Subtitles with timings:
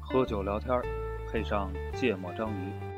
[0.00, 0.80] 喝酒聊天，
[1.30, 2.93] 配上芥末章鱼。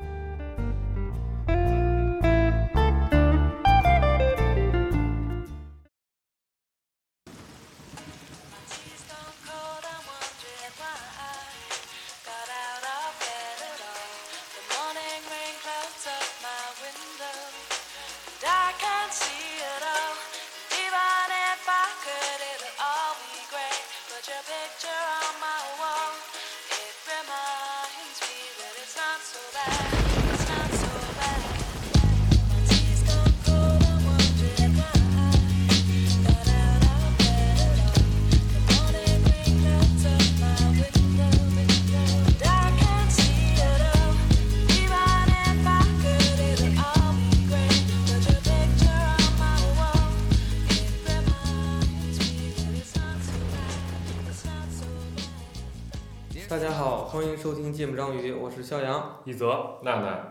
[57.77, 59.21] 芥末章鱼》，我是肖阳。
[59.27, 60.27] 一泽，娜娜，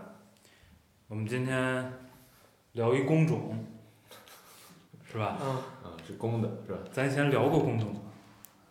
[1.07, 1.93] 我们今天
[2.71, 3.63] 聊一工种，
[5.03, 5.37] 是吧？
[5.39, 6.79] 嗯，啊，是公的，是吧？
[6.91, 7.93] 咱以前聊过工种，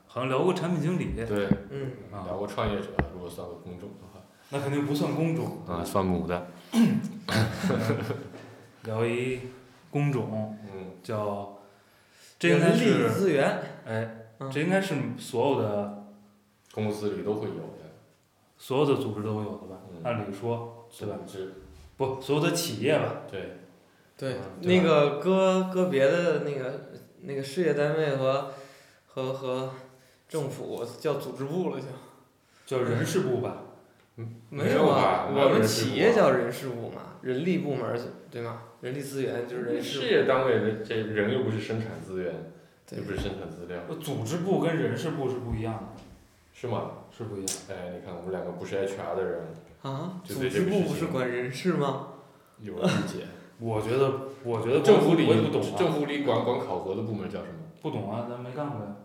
[0.08, 5.62] 好像聊过产品经理，对，嗯，啊聊过创业者，如果算个工种的话，那肯定不算工种。
[5.68, 6.44] 啊，算母的，
[8.82, 9.38] 聊一
[9.88, 11.60] 工种嗯，叫，
[12.40, 14.50] 这应该人力是，资源，哎，嗯。
[14.50, 16.08] 这应该是所有的
[16.72, 17.54] 公司里都会有。
[17.54, 17.73] 的，
[18.64, 19.76] 所有的组织都有的吧？
[19.92, 21.18] 嗯按理说，对吧？
[21.98, 23.20] 不，所有的企业吧？
[23.30, 23.58] 对，
[24.16, 26.80] 对嗯，那个搁搁别的那个
[27.20, 28.52] 那个事业单位和
[29.06, 29.70] 和和
[30.26, 31.86] 政府叫组织部了就。
[32.64, 33.64] 叫人事部吧？
[34.48, 37.98] 没有啊吧，我们企业叫人事部嘛，人力部门儿
[38.30, 38.62] 对吗？
[38.80, 42.32] 人力资源就是人事事业单位的这人又不是生产资源，
[42.88, 46.02] 对又不是生产资料，组织部跟人事部是不一样的，
[46.54, 46.90] 是吗？
[47.16, 47.48] 是不一样。
[47.68, 49.42] 哎，你看我们两个不是 HR 的人，
[49.82, 52.08] 啊，就组织部对这个事情不是管人事吗？
[52.60, 53.26] 有误解。
[53.60, 55.76] 我觉得，我觉得政府里我也不懂啊。
[55.78, 57.58] 政府里管管考核的部门叫什么？
[57.82, 58.96] 不懂啊，咱没干过呀，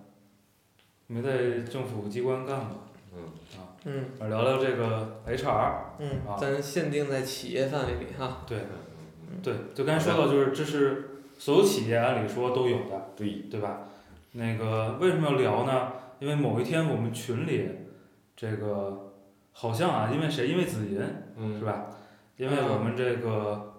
[1.08, 2.78] 没在政府机关干过。
[3.16, 3.24] 嗯
[3.60, 8.44] 啊，嗯啊，聊聊这个 HR，嗯啊，咱限定在企业范围里哈。
[8.48, 8.60] 对
[9.32, 13.82] 嗯对，就刚才说到，就是这是所有企业按理说都有的，对，对吧？
[14.34, 15.92] 那个为什么要聊呢？
[16.20, 17.70] 因为某一天我们群里，
[18.36, 19.14] 这个
[19.52, 20.48] 好像啊，因为谁？
[20.48, 21.02] 因为紫银，
[21.38, 21.88] 嗯，是吧？
[22.38, 23.74] 因为我们这个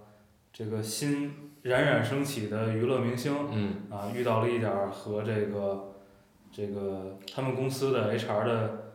[0.53, 5.95] 这个新冉冉升起的娱乐明星，嗯，啊，遇到了一点儿和这个
[6.53, 8.93] 这个他们公司的 HR 的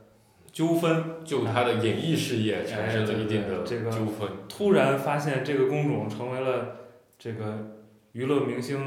[0.52, 4.30] 纠纷，就他的演艺事业产生了一定的纠纷。
[4.48, 6.78] 突然发现这个工种成为了
[7.18, 7.82] 这个
[8.14, 8.80] 娱乐明星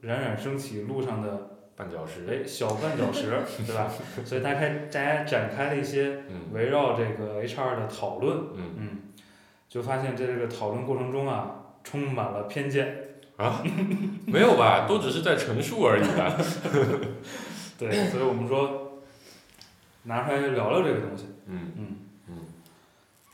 [0.00, 2.26] 冉冉升起路上的绊脚石。
[2.28, 3.30] 哎小绊脚石，
[3.66, 3.90] 对吧？
[4.24, 8.88] 所以大家开大家展开了一些嗯围绕这个 HR 的讨论，嗯嗯，
[9.68, 13.62] 就发现在这个讨论过程中啊，充满了偏见，啊，
[14.26, 14.86] 没有吧？
[14.88, 16.36] 都只是在陈述而已吧。
[17.78, 19.02] 对，所以我们说
[20.04, 21.26] 拿出来聊聊这个东西。
[21.46, 21.86] 嗯嗯
[22.28, 22.36] 嗯，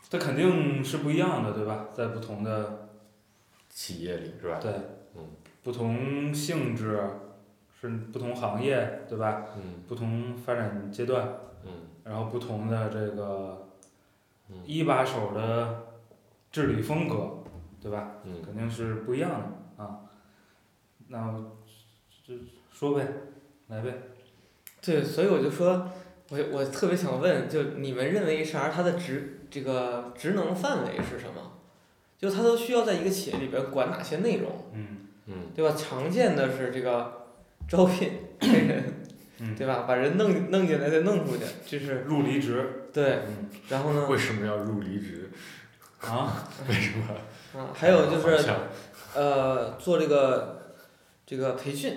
[0.09, 1.85] 这肯定是不一样的，对吧？
[1.93, 2.89] 在不同的
[3.69, 4.57] 企业里是吧？
[4.59, 4.71] 对，
[5.15, 5.29] 嗯，
[5.63, 6.99] 不同性质，
[7.81, 9.47] 是不同行业，对吧？
[9.55, 11.27] 嗯不同发展阶段，
[11.65, 11.71] 嗯
[12.03, 13.67] 然后不同的这个
[14.49, 15.87] 嗯一把手的
[16.51, 17.39] 治理风格，
[17.81, 18.11] 对吧？
[18.23, 19.31] 嗯肯定是不一样
[19.77, 20.01] 的啊。
[21.07, 21.33] 那
[22.25, 22.35] 就
[22.71, 23.07] 说呗，
[23.67, 23.93] 来呗。
[24.81, 25.89] 对，所以我就说，
[26.29, 31.53] 我我特别想问，就你们认为 HR 它的职这个职能范围是什么？
[32.17, 35.75] 就它都需要在一个企业里边管哪些内容，嗯嗯对吧？
[35.75, 37.20] 常见的是这个
[37.71, 38.83] 招聘开人，
[39.39, 39.85] 嗯，对吧？
[39.87, 43.19] 把人弄弄进来再弄出去，这是入离职，对。
[43.27, 45.31] 嗯然后呢，为什么要入离职？
[46.01, 47.05] 啊， 为什么？
[47.57, 48.37] 啊，还有就是
[49.15, 50.75] 呃，做这个
[51.25, 51.95] 这个培训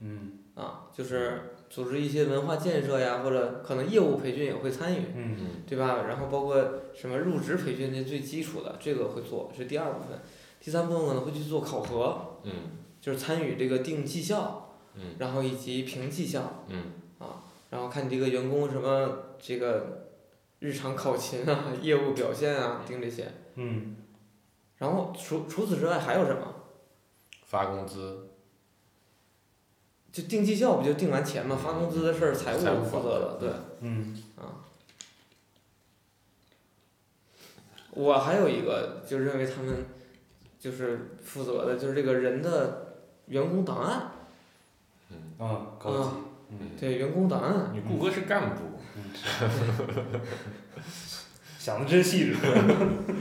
[0.00, 5.06] 嗯啊，就是组织一些文化建设呀，或者可能业务培训也会参与。
[5.14, 6.04] 嗯嗯对吧？
[6.06, 6.62] 然后包括
[6.94, 10.18] 什么入职培训这最基础的，这个会做，是第二部分。
[10.60, 12.52] 第三部分可能会去做考核，嗯
[13.00, 14.63] 就是参与这个定绩效，
[14.96, 16.92] 嗯然后以及评绩效，嗯
[17.70, 20.08] 然后看你这个员工什么这个
[20.60, 23.30] 日常考勤啊、业务表现啊，定这些。
[23.56, 23.96] 嗯
[24.78, 26.54] 然后除除此之外还有什么？
[27.44, 28.30] 发工资。
[30.12, 31.56] 就定绩效不就定完钱嘛？
[31.56, 33.50] 发工资的事儿财务财务负责的，对
[33.80, 34.62] 嗯啊。
[37.90, 39.86] 我还有一个就认为他们
[40.58, 44.12] 就是负责的，就是这个人的员工档案，
[45.10, 45.16] 嗯。
[45.38, 46.08] 嗯，高级，
[46.50, 46.58] 嗯。
[46.78, 48.62] 对员工档案，你顾哥是干部，
[51.58, 52.34] 想的真细致。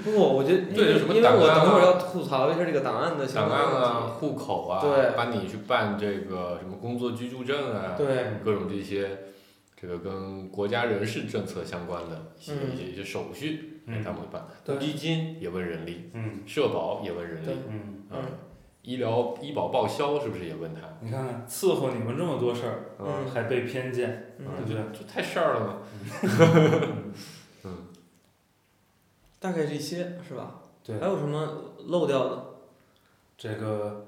[0.03, 4.11] 不过我觉得，因对为因为我等会儿要吐槽一下这个档案的相档关问案啊、题。
[4.19, 9.17] 户口啊，对帮你去办这个什么工作居住证啊，对，各种这些，
[9.79, 12.73] 这个跟国家人事政策相关的一些、嗯。
[12.73, 14.45] 一些一些手续，他们会办。
[14.65, 14.75] 对。
[14.75, 16.39] 公积金也问人力，嗯。
[16.45, 18.25] 社保也问人力，嗯，啊嗯，
[18.83, 20.81] 医疗医保报销是不是也问他？
[21.01, 24.99] 你看看伺候你们这么多事儿，嗯还被偏见，嗯对不对？
[24.99, 25.79] 这太事儿了嘛。
[29.39, 30.61] 大概这些是吧？
[30.83, 32.45] 对还有什么漏掉的？
[33.37, 34.05] 这个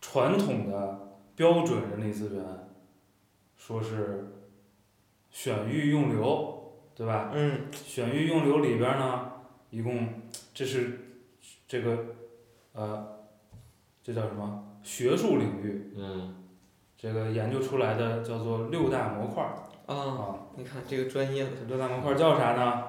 [0.00, 2.44] 传统的标准人力资源，
[3.56, 4.32] 说是
[5.30, 7.30] 选育用留，对吧？
[7.34, 9.32] 嗯选育用留里边儿呢，
[9.70, 10.22] 一共
[10.54, 11.20] 这是
[11.68, 12.15] 这个
[12.76, 13.06] 呃，
[14.02, 14.62] 这叫什么？
[14.82, 16.32] 学术领域嗯
[16.96, 19.56] 这个研究出来的叫做六大模块儿
[19.86, 20.36] 啊，啊。
[20.56, 22.84] 你看这个专业的这六大模块儿叫啥呢？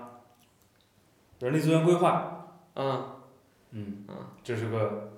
[1.40, 3.16] 人力资源规划，啊，
[3.72, 5.12] 嗯啊，这是个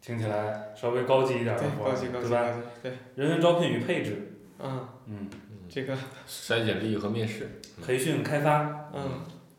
[0.00, 2.52] 听起来稍微高级一点儿的对，活儿，高级高对吧？
[2.52, 5.96] 级，对，人员招聘与配置，啊，嗯，嗯，这个，
[6.28, 9.10] 筛简历和面试，培训开发，嗯，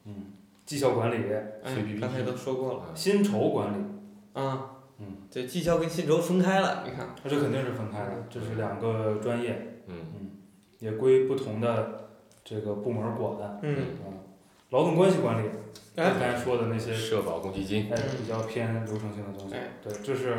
[0.06, 0.34] 嗯，
[0.66, 1.34] 绩效管理，
[1.64, 3.84] 哎刚才都说过了，啊薪酬管理，
[4.36, 10.32] 啊，嗯，对，绩效跟薪酬分开了，你看，那这肯定是分开的，这是两个专业，嗯
[10.80, 12.10] 也归不同的
[12.44, 13.60] 这个部门管。
[13.64, 14.14] 嗯，嗯，
[14.70, 15.50] 劳动关系管理，
[15.96, 20.38] 刚哎，才说的那些，社保公积金，哎，比较偏流程性的东西哎，对，这是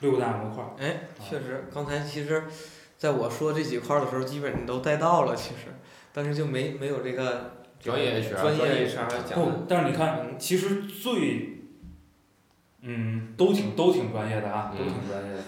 [0.00, 0.70] 六大模块儿。
[0.78, 2.44] 哎，确实，刚才其实，
[2.98, 5.68] 在我说这几块儿的时候，基本上都带到了，其实，
[6.12, 11.55] 但是就没没有这个专业 HR 专专业业 HR 讲不，，但是你看，其实最，
[12.86, 15.42] 嗯，都挺都挺专业的啊，都嗯挺专业的，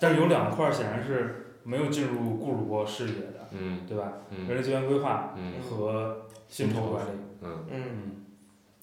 [0.00, 3.80] 但是有两块显然是没有进入顾主播视野的，嗯。
[3.88, 4.04] 对吧？
[4.30, 5.54] 人嗯力资源规划嗯。
[5.62, 7.10] 和薪酬管理，
[7.42, 7.50] 嗯。
[7.70, 8.12] 嗯，嗯，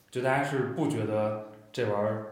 [0.10, 2.26] 就大家是不觉得这玩意儿，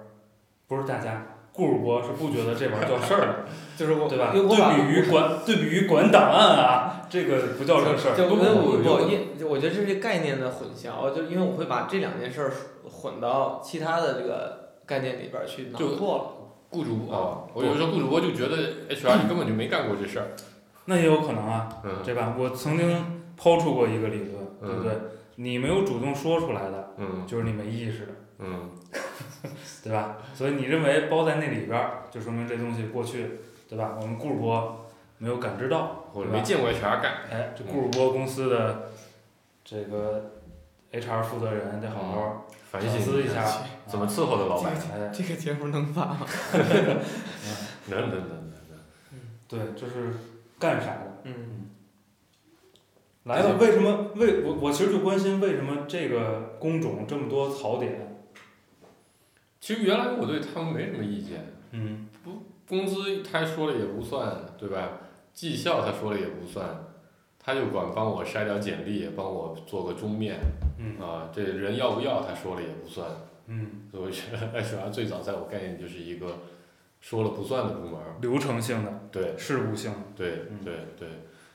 [0.68, 3.46] 不是大家，顾主播是不觉得这玩意儿叫事儿的，
[3.78, 4.32] 就是我，对吧？
[4.32, 8.12] 对比于管对比于管档案啊，这个不叫这事儿。
[8.16, 12.52] 不就我不我因就我觉得这是概念的混淆，就因为我会把这两件事儿
[12.90, 16.24] 混到其他的这个概念里边儿去囊就括了。
[16.70, 20.28] 雇主啊，我有时候雇主播就觉得 HR 你根本就没干过这事儿，
[20.86, 22.36] 那也有可能啊，嗯对吧？
[22.38, 24.92] 我曾经抛出过一个理论，对不对？
[25.38, 28.70] 你没有主动说出来的，嗯就是你没意识的，嗯
[29.84, 30.18] 对吧？
[30.34, 33.32] 所以你认为包在那里边儿，就说明这东西过去，
[33.70, 33.98] 对吧？
[34.02, 34.86] 我们雇主播
[35.18, 36.06] 没有感知到？
[36.12, 38.90] 或者没见过 HR 干，哎，这雇主播公司的
[39.64, 40.32] 这个
[40.92, 42.45] HR 负责人得好好
[42.80, 46.26] 反反思一下，怎么伺候的老板，哎，这个节目能发吗？
[47.88, 48.30] 能能能能
[48.70, 48.80] 能，
[49.48, 50.14] 对，就是
[50.60, 51.22] 干啥的？
[51.24, 51.70] 嗯
[53.24, 58.26] 来了，为什么为我我其实就关心为什么这个工种这么多槽点？
[59.60, 64.90] 其实原来我对他们没什么意见，嗯不工资他说了也不算，对吧？
[65.34, 66.86] 绩效他说了也不算，
[67.46, 70.38] 他就管帮我筛掉简历，帮我做个钟面
[70.80, 71.00] 嗯。
[71.00, 73.08] 啊，这人要不要他说了也不算，
[73.48, 76.40] 嗯，所以我觉得 HR 最早在我概念就是一个
[77.00, 81.08] 说了不算的部门，流程性的、对事务性的，对嗯对对，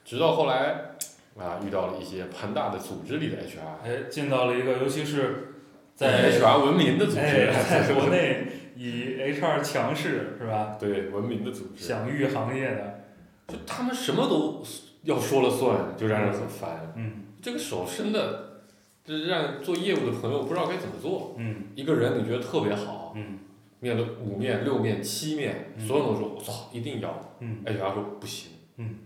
[0.04, 0.92] 直到后来
[1.36, 5.54] 啊遇到了一些庞大的组织里的 HR，哎，进到了一个，尤其是
[5.96, 10.76] 在 HR 文明的组织，哎， 在国内以 HR 强势是吧？
[10.78, 13.00] 对文明的组织，享誉行业的，
[13.48, 14.62] 就他们什么都
[15.02, 16.92] 要说了算，就让人很烦。
[16.96, 18.64] 嗯这个手伸的，
[19.04, 21.34] 就是让做业务的朋友不知道该怎么做。
[21.38, 23.38] 嗯一个人你觉得特别好，嗯
[23.80, 28.96] 面了五面、六面、七面，嗯所有人都说我操一定要嗯，HR 说不行，嗯，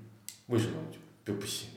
[0.49, 1.71] 为什么就就不行？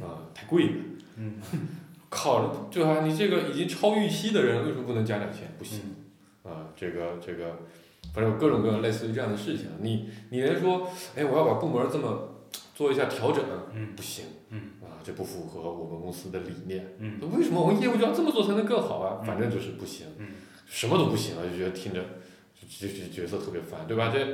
[0.00, 0.72] 啊，太贵了。
[1.16, 1.34] 嗯
[2.10, 3.04] 靠，对吧？
[3.04, 5.52] 你这个已经超预期的人，为什么不能加两千？
[5.58, 5.80] 不行。
[6.44, 7.58] 嗯啊，这个这个，
[8.14, 9.66] 反正有各种各样类似于这样的事情。
[9.82, 12.37] 你你连说，哎，我要把部门这么
[12.78, 13.42] 做一下调整，
[13.74, 13.88] 嗯。
[13.96, 14.24] 不行。
[14.50, 14.60] 嗯。
[14.80, 16.94] 啊，这不符合我们公司的理念。
[17.00, 17.18] 嗯。
[17.36, 19.20] 为什么我们业务就要这么做才能更好啊？
[19.26, 20.28] 反正就是不行，嗯。
[20.64, 22.00] 什么都不行了，就觉得听着
[22.54, 24.12] 就就就角色特别烦，对吧？
[24.14, 24.24] 这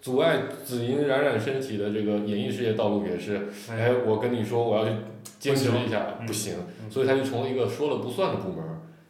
[0.00, 4.90] 阻碍紫莹冉冉升起的这个演艺事业道路也是，哎，哎我跟你说我要去
[5.38, 6.90] 坚持一下，嗯不行，嗯。
[6.90, 8.64] 所以他就从一个说了不算的部门，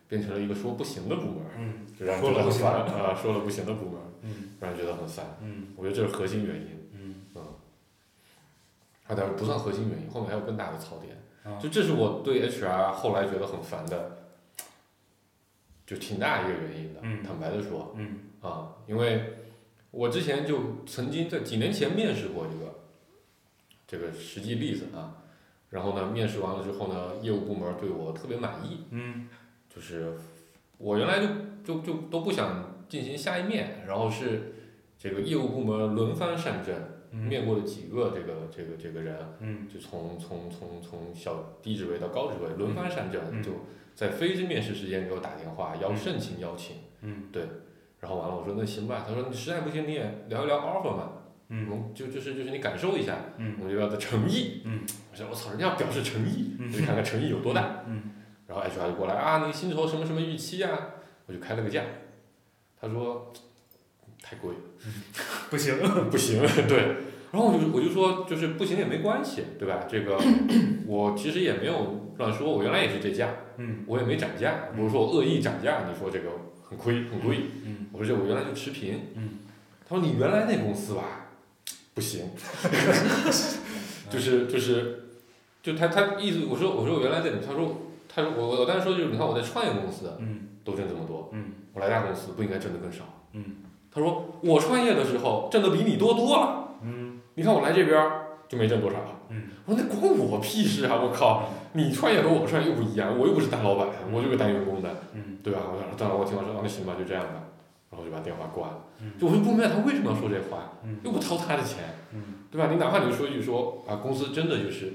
[0.07, 1.73] 变成了一个说不行的部门，嗯。
[1.99, 3.95] 让人觉得很说了不行烦啊，说了不行的部门，
[4.25, 4.31] 嗯。
[4.61, 5.39] 让人觉得很烦。
[5.43, 5.69] 嗯。
[5.77, 6.72] 我觉得这是核心原因。
[9.13, 11.17] 嗯啊，当然不算核心原因，后面还有更大的槽点。
[11.45, 14.19] 啊就这是我对 HR 后来觉得很烦的，
[15.87, 17.01] 就挺大一个原因的。
[17.03, 19.35] 嗯坦白的说，嗯啊，因为
[19.91, 22.81] 我之前就曾经在几年前面试过一个
[23.89, 25.19] 这个实际例子啊，
[25.71, 29.29] 然后呢，面试完了之后呢，业务部门对我特别满意，嗯
[29.75, 30.13] 就是
[30.79, 31.27] 我原来就
[31.65, 34.53] 就就都不想进行下一面，然后是
[34.97, 37.21] 这个业务部门轮番上阵，嗯。
[37.29, 39.69] 面过了几个这个这个这个人，嗯。
[39.69, 43.43] 就从从从从小低职位到高职位轮番上阵，嗯。
[43.43, 43.51] 就
[43.95, 47.29] 在非面试时间给我打电话邀盛情邀请，嗯。
[47.31, 47.47] 对。
[48.01, 53.55] 然后完了我说那行吧，他说你实在不行你也聊一聊 offer 嘛，我嗯们就就是就是你感受一下，嗯。
[53.61, 54.81] 我们就要的诚意，嗯。
[55.11, 56.69] 我说我操人家要表示诚意，嗯。
[56.73, 58.11] 我就看看诚意有多大，嗯。
[58.49, 60.91] 然后 HR 就过来啊你薪酬什么什么预期啊，
[61.27, 61.83] 我就开了个价，
[62.79, 63.33] 他说
[64.33, 64.61] 太贵了。
[65.51, 65.77] 不行，
[66.11, 66.97] 不行，对。
[67.33, 69.87] 然后我就我就说，就是不行也没关系，对吧？
[69.89, 70.19] 这个
[70.87, 76.31] 我其实也没有乱说，我原来也是这价，嗯我也没涨价，不是说我恶意涨价，你说这个
[76.69, 78.99] 很亏很贵，嗯我说这我原来就持平。
[79.17, 79.31] 嗯
[79.89, 81.29] 他说你原来那公司吧，
[81.95, 82.31] 不行，
[84.11, 85.05] 就是就是，
[85.63, 93.25] 就他他意思，我说我说我原来在，他说他说我我当时说就是你看我在创业公司嗯都挣这么多，嗯我来大公司不应该挣的更少。
[93.33, 93.45] 嗯
[93.95, 96.69] 他说我创业的时候挣的比你多多了。
[96.83, 98.11] 嗯你看我来这边
[98.49, 98.99] 就没挣多少，
[99.31, 101.01] 嗯我说那关我屁事啊！
[101.03, 105.61] 我靠，你创业和我创业又不一样，我又不是大老板，我就个当员工的，嗯对吧？
[105.73, 107.45] 我想，当然我听完说，啊那行吧，就这样吧，
[107.91, 108.79] 然后就把电话挂了。
[109.01, 112.69] 嗯就我就不明白他为什么要说这话，嗯又不掏他的钱，嗯对吧？
[112.71, 114.95] 你哪怕你说一句说啊，公司真的就是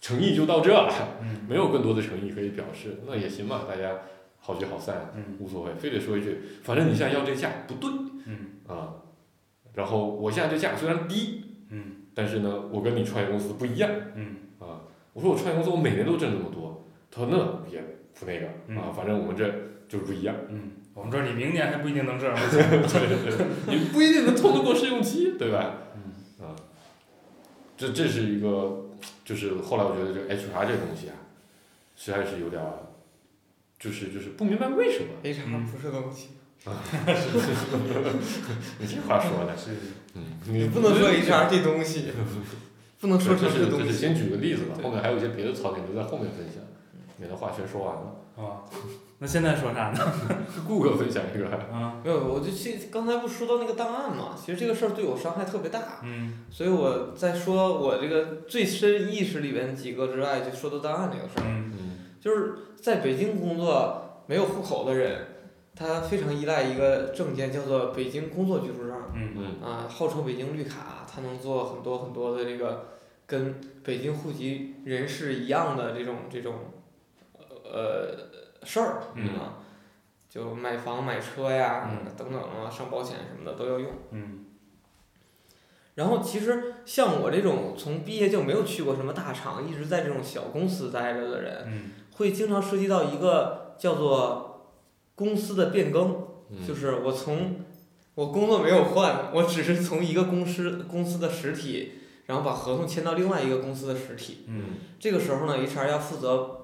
[0.00, 3.90] 诚意就到这了，嗯没有更多的诚意可以表示，那也行嘛，大家
[4.40, 5.36] 好聚好散，嗯。
[5.38, 7.90] 无所谓，非得说一句，反正你现在要这价不对。
[8.26, 8.38] 嗯。
[8.66, 8.94] 啊，
[9.74, 11.44] 然后我现在这价虽然低。
[11.70, 12.06] 嗯。
[12.14, 13.90] 但是呢，我跟你创业公司不一样。
[14.14, 14.36] 嗯。
[14.58, 14.82] 啊。
[15.12, 17.82] 我说我创业公司我每年都挣这么多，他说那也
[18.18, 18.46] 不那个。
[18.80, 19.44] 啊，嗯反正我们这
[19.88, 22.28] 就是不一样，嗯，我们这儿你明年还不一定能挣。
[22.34, 22.68] 着钱。
[22.70, 25.74] 对对对，你不一定能通得过试用期，对吧？
[25.94, 26.46] 嗯。
[26.46, 26.54] 啊，
[27.76, 28.86] 这这是一个，
[29.24, 31.14] 就是后来我觉得这个 HR 这个东西啊，
[31.96, 32.87] 实在是有点儿，
[33.78, 35.06] 就是就是不明白为什么。
[35.22, 36.28] HR 嗯不是东西，
[38.78, 39.70] 你这话说的，是
[40.14, 42.06] 嗯，你你不能说 HR 这东西，
[43.00, 43.92] 不能说成这是这东西。
[43.92, 46.62] 先举个例子吧，后面还有一些别的槽点留在后面分享，
[47.16, 48.14] 免得话全说完了。
[48.36, 48.62] 啊，
[49.18, 50.12] 那现在说啥呢？
[50.66, 61.87] 顾客分享一个，啊没有，我就去刚才不说到那个档案嘛，其实这个事儿对我伤害特别大，嗯所以我在说我这个最深意识里边几个之外，就说到档案这个事儿，嗯嗯
[62.20, 65.26] 就是在北京工作没有户口的人，
[65.74, 72.88] 他非常依赖一个证件叫做北京工作居住证，嗯嗯啊，号称北京绿卡，他能做很多很多的这个
[73.26, 76.54] 跟北京户籍人士一样的这种这种
[77.64, 78.28] 呃
[78.64, 79.62] 事儿嗯啊，
[80.28, 83.90] 就买房买车呀、嗯等等啊，上保险什么的都要用。
[84.10, 84.44] 嗯
[85.94, 94.68] 然后其实像我这种从毕业就没有去过什么大厂，一直在这种小公司待着的人，嗯会经常涉及到一个叫做
[95.14, 97.64] 公司的变更，嗯，就是我从
[98.14, 101.92] 我工作没有换，我只是从一个公司公司的实体，
[102.26, 104.44] 然后把合同签到另外一个公司的实体。
[104.48, 106.56] 嗯这个时候呢，HR 要负责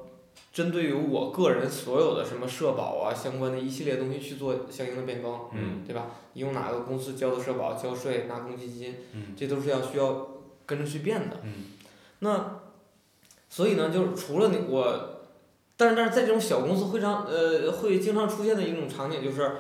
[0.53, 6.07] 针对于我个人所有的什么社保啊相关的一系列东西去做相应的变更，嗯对吧？
[6.33, 10.29] 你用哪个公司交的社保、交税、拿公积金，嗯这都是要需要
[10.67, 11.39] 跟着去变的。
[11.45, 11.53] 嗯
[12.21, 12.61] 那
[13.49, 15.14] 所以呢，就是除了你我，
[15.85, 19.51] 但是但是在这种小公司会常呃会经常出现的一种场景就是，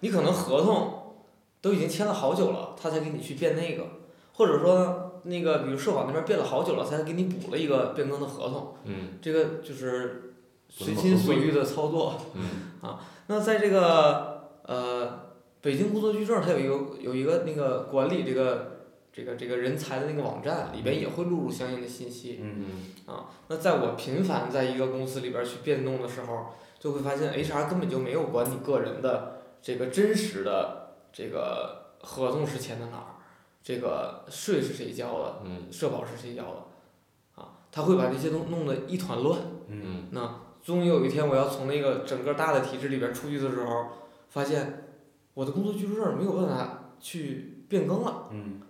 [0.00, 1.16] 你可能合同
[1.60, 3.84] 都已经签了好久了，他才给你去变那个，
[4.32, 10.34] 或者说那个比如社保那边变了好久了，才给你补了一个变更的合同，嗯这个就是
[10.70, 12.14] 随心所欲的操作。
[12.34, 18.73] 嗯那在这个呃北京工作居证，它有一个有一个那个管理这个
[19.16, 22.40] 这个这个人才的那个网站，里边也会录入相应的信息。
[22.42, 22.66] 嗯
[23.06, 26.46] 嗯那在我频繁在一个公司里边儿去变动的时候，
[26.80, 33.14] 就会发现 HR 根本就没有管你个人的这个真实的这个合同是签的哪儿，
[33.62, 39.38] 这个税是谁交的，嗯社保是谁交的，啊，他会把这些都弄得一团乱。
[39.68, 43.86] 嗯嗯那终于有一天我要从那个整个大的体制里边出去的时候，
[44.28, 44.88] 发现
[45.34, 48.28] 我的工作居住证没有办法去变更了。
[48.32, 48.60] 嗯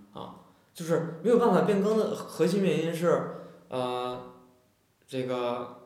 [0.75, 3.23] 就是没有办法变更的核心原因是，
[3.69, 4.21] 呃，
[5.07, 5.78] 这个，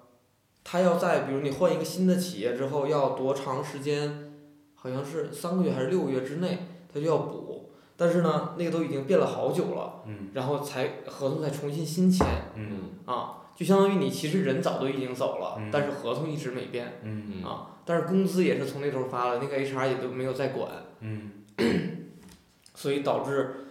[0.65, 4.33] 他要在比如你换一个新的企业之后，要多长时间？
[4.75, 7.71] 好像是三个月还是六个月之内，他就要补。
[7.97, 21.45] 但是呢，那个都已经变了好久了，嗯然后才合同才重新新签嗯啊，就相当于你其实人早都已经走了，嗯但是合同一直没变嗯嗯啊，但是工资也是从那头发了，那个 HR 也都没有再管，嗯
[22.77, 23.68] 所以导致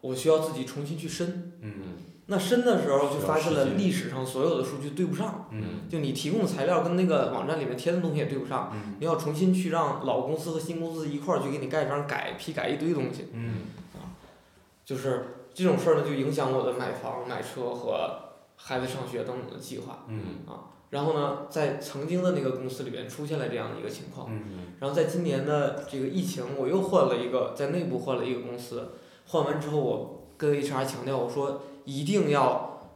[0.00, 1.52] 我需要自己重新去申。
[2.30, 5.88] 那申的时候就发现了历史上所有的数据对不上，嗯。
[5.88, 8.96] 就你提供的材料跟那个网站里面填的东西也对不上，嗯。
[9.00, 13.54] 你要重新去让老公司和新公司一块儿去给你盖章改批改一堆东西，嗯。
[14.84, 18.10] 就是这种事儿呢就影响我的买房、买车和
[18.56, 20.04] 孩子上学等等的计划。
[20.46, 24.30] 啊然后呢，在曾经的那个公司里边出现了这样的一个情况，
[24.80, 28.92] 然后在今年的这个疫情，我又换了一个在内部换了一个公司，
[29.28, 32.90] 换完之后我跟 HR 强调，我说一定要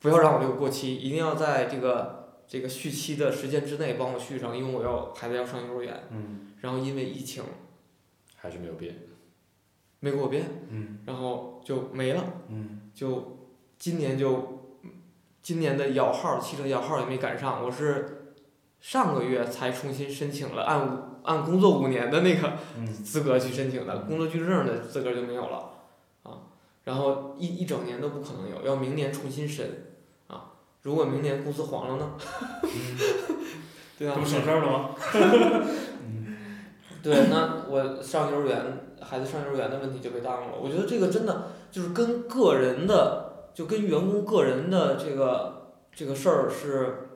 [0.00, 6.04] 不要让我这个过期，一定要在这个这个续期的时间之内帮我续上，因为我要孩子要上幼儿园。
[6.12, 7.44] 嗯然后因为疫情
[8.36, 8.94] 还是没有变。
[10.00, 13.48] 没给我变，嗯然后就没了，嗯就
[13.80, 14.76] 今年就
[15.42, 18.34] 今年的摇号汽车摇号也没赶上，我是
[18.80, 25.77] 上个月才重新申请了按五按工作五年的那个嗯资格去申请的，工作居住证的资格就没有了，
[26.22, 26.38] 啊，
[26.84, 29.86] 然后一一整年都不可能有，要明年重新审，
[30.26, 32.12] 啊，如果明年公司黄了呢？
[33.98, 34.20] 对啊这？
[34.20, 34.90] 不省事儿了吗？
[37.02, 40.58] 对，那我上幼儿园，孩子上幼儿园的问题就被耽误了。
[40.60, 47.10] 我觉得这个真的就是跟个人的，就跟员工个人的这个这个事儿是，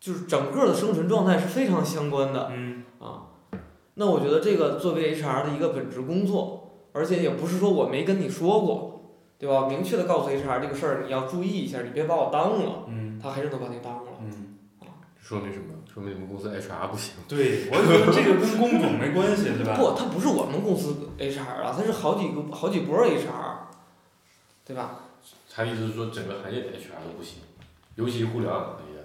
[0.00, 2.50] 就是整个的生存状态是非常相关的。
[2.52, 2.84] 嗯
[3.94, 9.66] 那我觉得这个作为 HR 的一个本职工作，而且也不是说我没跟你说过，对吧？
[9.68, 14.12] 明确的告诉 HR 这个事儿你要注意一下，你别把我耽误了，嗯他还是能把你耽误了。
[14.22, 14.56] 嗯，
[15.20, 15.74] 说明什么？
[15.92, 17.14] 说明你们公司 HR 不行。
[17.28, 19.74] 对，我觉得这个跟工种没关系， 对吧？
[19.76, 23.26] 不，他不是我们公司 HR 啊，他是好几个好几波 HR，
[24.64, 25.00] 对吧？
[25.52, 27.38] 他意思是说整个行业的 HR 都不行，
[27.96, 29.04] 尤其互联网行业。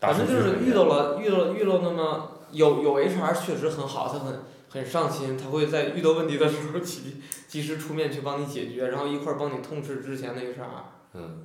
[0.00, 10.84] 反正就是遇到了遇到了遇到那么有有 HR 确实很好，他很很上心，他会在遇到问题的时候及及时出面去帮你解决，然后一块儿帮你痛斥之前那个啥。
[11.14, 11.44] 嗯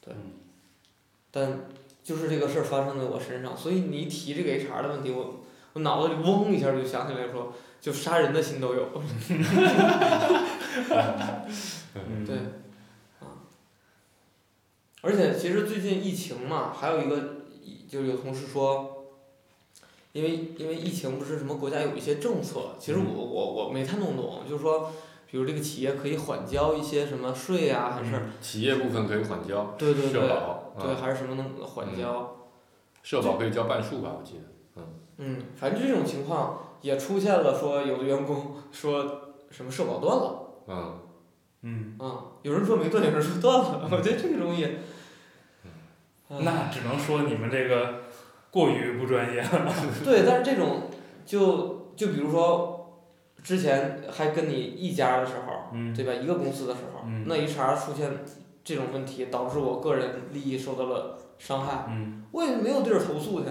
[0.00, 0.14] 对
[1.30, 1.66] 但
[2.02, 8.88] 就是这个事儿发生在我身上，所以你一提这个 HR 的问题，我我脑子里嗡一下就想起来说，就杀人的心都有。
[11.94, 12.36] 嗯对，
[13.20, 13.44] 啊，
[15.02, 17.36] 而且其实最近疫情嘛，还有一个，
[17.88, 18.95] 就有同事说，
[20.16, 24.90] 因为因为疫情不是什么国家有一些政策，其实我我我没太弄懂，就是说，
[25.30, 32.34] 比如这个企业可以缓交一些什么税啊、还是、企业部分可以缓交，对对对社保，对，嗯还是什么能缓交，
[33.02, 34.44] 社保可以交半数吧，我记得。
[34.76, 34.82] 嗯
[35.18, 40.48] 嗯，反正这种情况也出现了，说有的员工说什么社保断了。
[40.68, 40.98] 嗯，
[41.62, 43.88] 嗯，啊、有人说没断，有人说断了。
[43.92, 44.76] 我觉得这个东西，
[46.30, 48.05] 嗯那只能说你们这个
[48.56, 49.70] 过于不专业了。
[50.02, 50.84] 对，但是这种
[51.26, 53.02] 就就比如说，
[53.42, 56.12] 之前还跟你一家的时候，嗯对吧？
[56.14, 58.10] 一个公司的时候，嗯那 HR 出现
[58.64, 63.46] 这种问题，导致我个人利益受到了伤害，嗯我也没有地儿投诉去，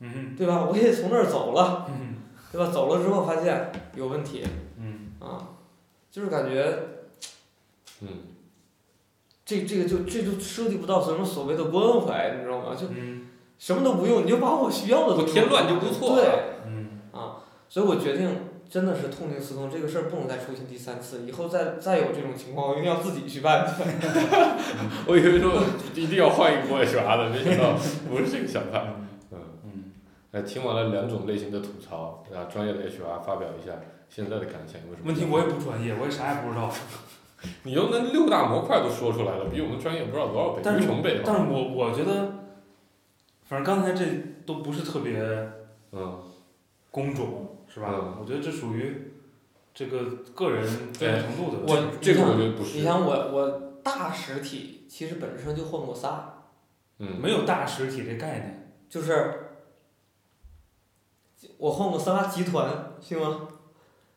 [0.00, 0.66] 嗯对吧？
[0.68, 2.16] 我也从那儿走了，嗯
[2.50, 2.68] 对吧？
[2.72, 4.42] 走了之后发现有问题
[4.80, 5.54] 嗯啊，
[6.10, 6.78] 就是感觉
[8.00, 8.08] 嗯，
[9.44, 12.74] 这这个就这就涉及不到什么所谓的关怀，你知道吗？
[12.74, 13.27] 就嗯
[13.58, 16.24] 什么都不用，你就把我需要的东西不添乱就不错对。
[16.66, 18.30] 嗯啊所以我决定
[18.70, 23.82] 真的是痛定思痛，这个事儿不能再出现第三次，以后再再有这种情况，我一定要自己去办去。
[25.06, 25.62] 我以为说
[25.94, 27.74] 一定要换一波 HR 的，没想到
[28.08, 28.84] 不是这个想法。
[29.32, 29.84] 嗯，嗯
[30.32, 33.72] 哎，听完了两种类型的吐槽，啊，专业的 HR 发表一下
[34.08, 35.06] 现在的感想，有什么？
[35.06, 36.70] 问题我也不专业，我也啥也不知道。
[37.64, 41.20] 你都那六大模块都说出来了，比我们专业不知道多少倍，但是无穷倍。
[41.24, 42.32] 但是我我觉得，
[43.48, 44.04] 反正刚才这
[44.44, 45.18] 都不是特别
[45.92, 46.20] 嗯，
[46.90, 47.88] 工种，是吧？
[47.90, 49.12] 嗯我觉得这属于
[49.72, 51.96] 这个个人专业程度的问题。
[51.96, 52.76] 我这个我觉得不是。
[52.76, 56.44] 你想我我大实体其实本身就混过仨，
[56.98, 58.72] 嗯，没有大实体这概念。
[58.90, 59.48] 就是
[61.56, 63.48] 我混过仨集团，行吗？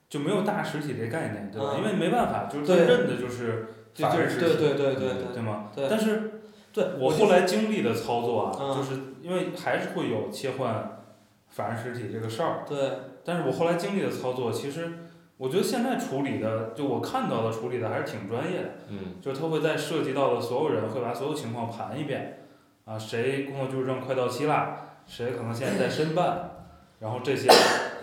[0.10, 1.72] 就没有大实体这概念，对吧？
[1.74, 5.72] 嗯因为没办法，就是他对认的就是法人实体，对对对对吗？
[5.74, 6.41] 对但是
[6.74, 8.76] 对，我后来经历的操作啊，嗯。
[8.78, 11.04] 就是因为还是会有切换
[11.50, 12.78] 法人实体这个事儿，对。
[13.24, 14.92] 但是我后来经历的操作，其实
[15.38, 19.16] 我觉得现在处理的，就我看到的处理的还是挺专业的，嗯。
[19.22, 22.48] 就是他会在涉及到的所有人会把所有情况盘一遍，
[22.86, 26.66] 啊，谁工作居住证快到期啦，谁可能现在在申办，
[27.00, 27.50] 然后这些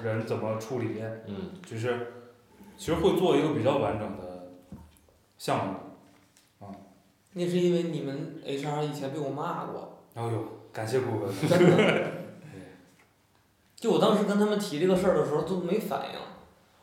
[0.05, 1.53] 人怎么处理，嗯。
[1.65, 2.13] 就是
[2.77, 4.53] 其实会做一个比较完整的
[5.37, 5.81] 项目，啊，
[7.35, 11.49] 那是因为你们 HR 以前被我骂过，哎呦，感谢顾问。
[11.49, 12.13] 真的。
[13.77, 16.19] 就我当时跟他们提这个事儿的时候都没反应，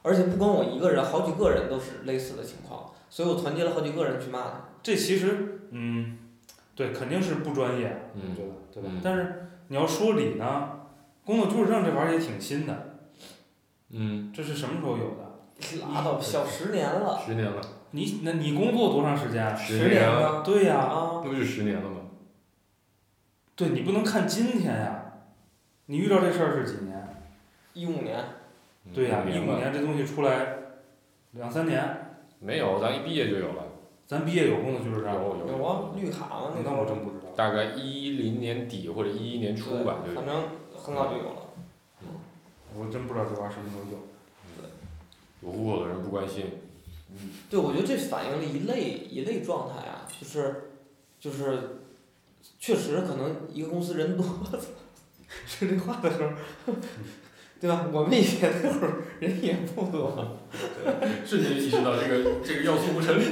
[0.01, 4.61] 而且不光我一个人，好几个人都是类似的情况，所以我团结了好几个人去骂他。
[4.81, 6.17] 这其实，嗯，
[6.73, 8.89] 对，肯定是不专业，我嗯觉得，对吧？
[8.93, 10.69] 嗯但是你要说理呢，
[11.25, 12.95] 工作居住证这玩意儿也挺新的，
[13.89, 15.25] 嗯，这是什么时候有的？
[15.91, 17.61] 拉倒吧，小十年了，十年了，
[17.95, 19.55] 你那你工作多长时间？
[19.55, 22.01] 十十年了，对呀、啊，那不就十年了吗？
[23.55, 25.13] 对你不能看今天呀，
[25.85, 27.07] 你遇到这事儿是几年？
[27.73, 28.17] 一五年，
[28.83, 30.57] 嗯对呀、一五年这东西出来，
[31.31, 33.63] 两三年，没有，咱一毕业就有了，
[34.05, 37.31] 咱毕业有工作居住证，有有有啊，绿卡嘛那那，我真不知道。
[37.33, 40.25] 大概一零年底或者一一年初吧就对，有反。
[40.25, 40.35] 正
[40.75, 41.41] 很早就有了。
[42.77, 43.97] 我真不知道这玩意儿什么时候有。
[45.41, 46.45] 有户口的人不关心，
[47.49, 50.71] 对，我觉得这反映了一类一类状态啊，就是
[51.19, 51.79] 就是，
[52.59, 54.25] 确实可能一个公司人多，
[55.47, 56.73] 说这话的时候，
[57.59, 57.87] 对吧？
[57.91, 60.37] 我们以前那会儿人也不多，
[61.25, 63.25] 瞬间意识到这个这个要素不成立。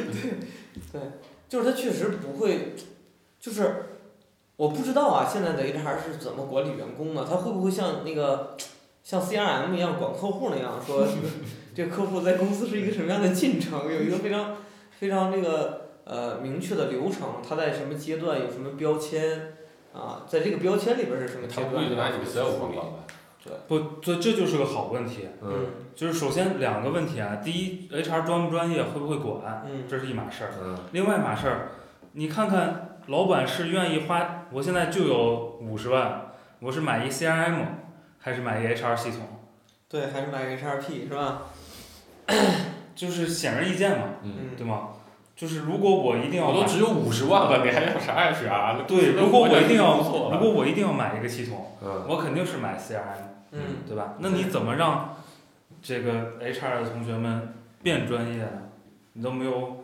[0.91, 1.01] 对
[1.49, 2.73] 就是他确实不会，
[3.39, 3.85] 就是
[4.55, 7.23] 我不知道啊，现在的 HR 是怎么管理员工的？
[7.25, 8.57] 他会不会像那个
[9.03, 11.07] 像 CRM 一样管客户那样说，
[11.75, 14.57] 这客户在公司是一个什么样的进程，有一个非常
[14.99, 19.53] 非常这个呃明确的流程，他在什么阶段有什么标签
[19.93, 22.99] 啊，在这个标签里边是什么阶他不会就拿段？Excel 广告吧？
[23.67, 25.27] 不，这这就是个好问题。
[25.41, 30.51] 嗯就是首先两个问题啊，第一，HR 专不专业，会不会管，嗯这是一码事儿。
[30.63, 31.67] 嗯另外一码事儿，
[32.13, 36.31] 你看看老板是愿意花，我现在就有五十万，
[36.61, 37.65] 我是买一 CRM，
[38.19, 39.19] 还是买一 HR 系统？
[39.89, 41.43] 对，还是买个 XRP 是吧？
[42.95, 44.05] 就是显而易见嘛，
[44.57, 44.89] 对吗？
[45.35, 48.85] 就是如果我一定要买，我都只有五十万了，你还要啥 HR？
[48.85, 54.13] 对，如果我一定要，如果我一定要买一个系统，嗯我肯定是买 CRM，嗯对吧？
[54.19, 55.15] 那你怎么让
[55.81, 58.61] 这个 HR 的同学们变专业呢？
[59.13, 59.83] 你都没有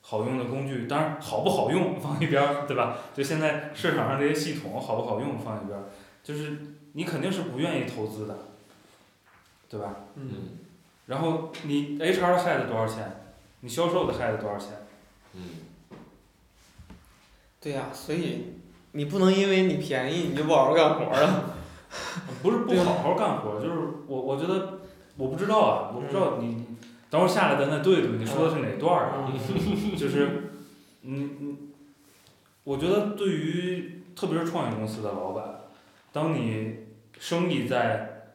[0.00, 2.96] 好用的工具，当然好不好用放一边儿，对吧？
[3.14, 5.84] 就现在市场上这些系统好不好用放一边儿，
[6.24, 6.56] 就是
[6.94, 8.34] 你肯定是不愿意投资的，
[9.68, 9.94] 对吧？
[10.16, 10.38] 嗯，嗯
[11.06, 13.20] 然后你 HR 的 head 多少钱？
[13.60, 14.70] 你销售的 head 多少钱？
[15.34, 15.42] 嗯，
[17.60, 18.54] 对呀、所以
[18.92, 21.44] 你不能因为你便宜你就不好好干活儿啊。
[22.42, 24.80] 不是不好好干活，就是我我觉得
[25.16, 26.66] 我不知道啊，我不知道你，你
[27.08, 29.32] 等会儿下来咱再对对，你说的是哪段儿啊？
[29.96, 30.50] 就是，
[31.02, 31.58] 嗯嗯，
[32.64, 35.60] 我觉得对于特别是创业公司的老板，
[36.12, 36.86] 当你
[37.18, 38.32] 生意在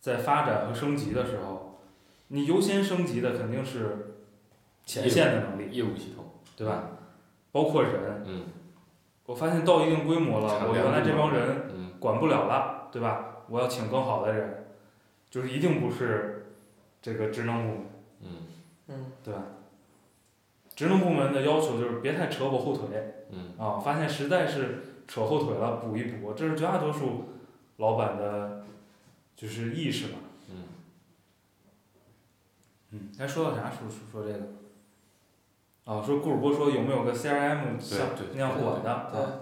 [0.00, 1.57] 在发展和升级的时候，
[2.28, 4.14] 你优先升级的肯定是
[4.84, 6.24] 前线的能力，业务系统，
[6.56, 6.90] 对吧？
[7.52, 8.42] 包括人，嗯
[9.26, 13.44] 我发现到一定规模了，我原来这帮人嗯管不了了，对吧？
[13.48, 14.66] 我要请更好的人，
[15.30, 16.52] 就是一定不是
[17.02, 17.86] 这个职能部门，
[18.22, 18.28] 嗯
[18.88, 19.42] 嗯对吧？
[20.74, 22.86] 职能部门的要求就是别太扯我后腿
[23.30, 27.30] 嗯啊，发现实在是扯后腿了，补一补，这是绝大多数
[27.78, 28.64] 老板的，
[29.36, 30.18] 就是意识吧。
[32.90, 33.70] 嗯，嗯，哎，说到啥？
[33.70, 34.44] 说说说这个。
[35.84, 39.08] 哦，说顾主播说有没有个 CRM 像对那样管的？
[39.10, 39.40] 对啊，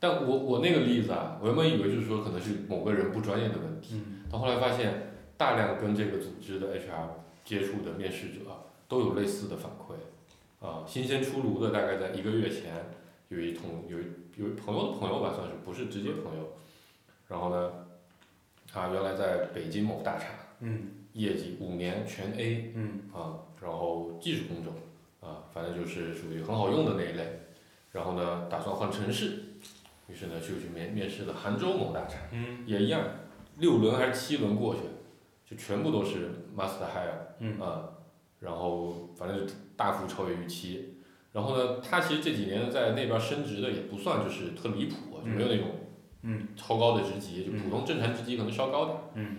[0.00, 7.06] 但我我那个例子啊，我原本以为就是说可能是某个人不专业的问题，嗯但后来发现大量跟这个组织的 HR
[7.44, 8.40] 接触的面试者
[8.88, 12.84] 都有类似的反馈，啊，新鲜出炉的大概在一个月前，
[13.28, 14.04] 有一同有一
[14.36, 16.48] 有一朋友的朋友吧，算是不是直接朋友，
[17.28, 17.70] 然后呢，
[18.72, 20.26] 他原来在北京某大厂，
[20.58, 24.72] 嗯业绩五年全 A 嗯啊，然后技术工种
[25.20, 27.40] 啊，反正就是属于很好用的那一类，
[27.90, 29.56] 然后呢，打算换城市，
[30.08, 32.20] 于是呢就去面面试了杭州某大厂。
[32.32, 33.02] 嗯也一样，
[33.58, 34.80] 六轮还是七轮过去，
[35.48, 37.88] 就全部都是 master hire 嗯啊，
[38.40, 40.98] 然后反正就大幅超越预期。
[41.32, 45.66] 然后呢，他其实这几年在那边升职的也不算就是特离谱，就没有那种
[46.22, 49.02] 嗯超高的职级，就普通正常职级可能稍高点儿。
[49.14, 49.36] 嗯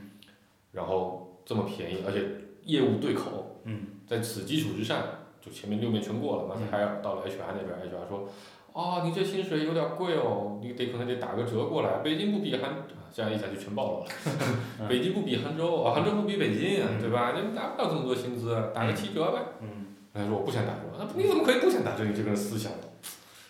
[0.74, 2.24] 然后这么便宜，而且
[2.64, 5.02] 业务对口，嗯在此基础之上，
[5.40, 8.28] 就前面六面全过了，master 嗯 hire 到了 HR 那边，HR 说。
[8.74, 12.00] 哦，你这薪水有点贵哦，你得可能得打个折过来。
[12.04, 14.06] 北京不比杭，啊这样一下就全暴露了。
[14.82, 17.32] 嗯北京不比杭州，啊，杭州不比北京，嗯对吧？
[17.32, 19.40] 你达不了这么多薪资，打个七折呗。
[19.62, 22.04] 嗯他说我不想打折，那你怎么可以不想打折？
[22.04, 22.74] 你这个人思想，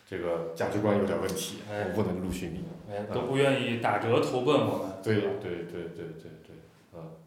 [0.07, 2.63] 这个价值观有点问题，哎我不能录取你。
[2.87, 5.01] 哎，都不愿意打折投奔我们。
[5.01, 6.37] 对对对对对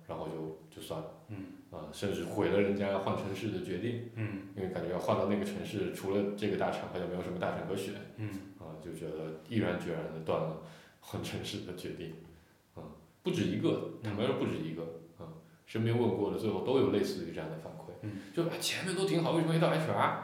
[0.08, 1.36] 然后就就算了，嗯，
[1.70, 4.48] 啊，甚至毁了人家换城市的决定，嗯。
[4.56, 8.28] 因为感觉要换到那个城市，除了这个大厂，好像没有什么大厂可选，嗯。
[8.58, 10.62] 啊，就觉得毅然决然的断了
[11.00, 12.14] 换城市的决定，
[12.74, 12.82] 啊，
[13.22, 14.82] 不止一个，坦白说不止一个，
[15.18, 15.28] 啊，
[15.66, 18.12] 身边问过的最后都有类似于这样的反馈，嗯。
[18.34, 20.14] 就啊前面都挺好，为什么一到 HR，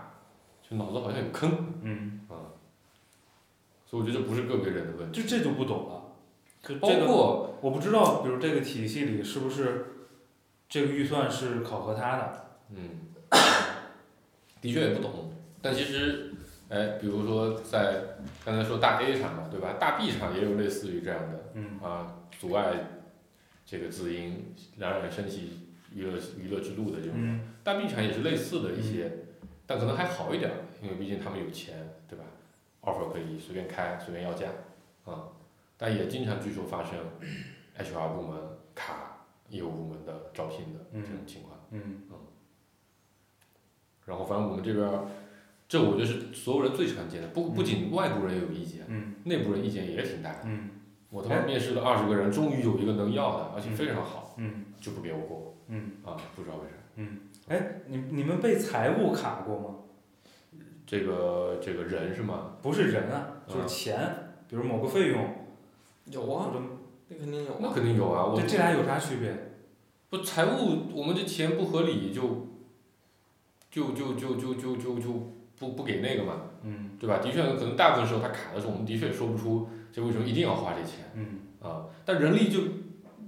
[0.69, 2.57] 就脑子好像有坑，嗯，啊，
[3.85, 6.04] 所以我觉得这不是个别人的问题，就这就不懂了。
[6.67, 9.87] 就包这个括我不知道，比如这个体系里是不是
[10.69, 12.47] 这个预算是考核他的？
[12.71, 12.91] 嗯，
[14.61, 16.33] 的确也不懂，但其实，
[16.69, 18.03] 哎，比如说在
[18.45, 19.75] 刚才说大 A 厂嘛，对吧？
[19.79, 22.73] 大 B 厂也有类似于这样的嗯啊，阻碍
[23.67, 25.61] 这个自营冉冉升起
[25.95, 29.11] 娱乐娱乐之路的这种，嗯大 B 厂也是类似的一些，
[29.67, 30.51] 但可能还好一点，
[30.83, 32.25] 因为毕竟他们有钱，对吧
[32.83, 34.49] ？offer 可以随便开，随便要价，
[35.05, 35.29] 啊，
[35.85, 36.95] 但也经常据说发生
[37.79, 38.41] HR 部门
[38.75, 41.59] 卡业务部门的招聘的这种情况。
[41.73, 42.01] 嗯。
[44.07, 45.05] 然后反正我们这边儿，
[45.69, 49.17] 这我觉得是所有人最常见的，不不仅外部人有意见，嗯。
[49.25, 50.39] 内部人意见也挺大的。
[50.45, 50.71] 嗯。
[51.11, 54.65] 我他妈面试了二十个人，终于有一个能要的，而且非常好，嗯。
[54.81, 55.55] 就不给我过。
[55.69, 57.05] 嗯，啊，不知道为啥。
[57.49, 59.75] 哎，你你们被财务卡过吗？
[60.87, 62.57] 这个这个人是吗？
[62.63, 64.15] 不是人啊，就是嗯钱，
[64.49, 65.44] 比如某个费用，
[66.11, 66.51] 有啊，
[67.09, 67.73] 那肯定有那啊。
[67.75, 69.53] 肯定有啊，我这这俩有啥区别？
[70.11, 72.47] 不财务我们这钱不合理就，
[73.71, 77.19] 就就就就就就就不不给那个嘛，嗯对吧？
[77.19, 81.11] 的确可能大部分时候他卡的时候，我们的确说不出这为什么一定要花这钱。
[81.15, 82.61] 嗯啊，但人力就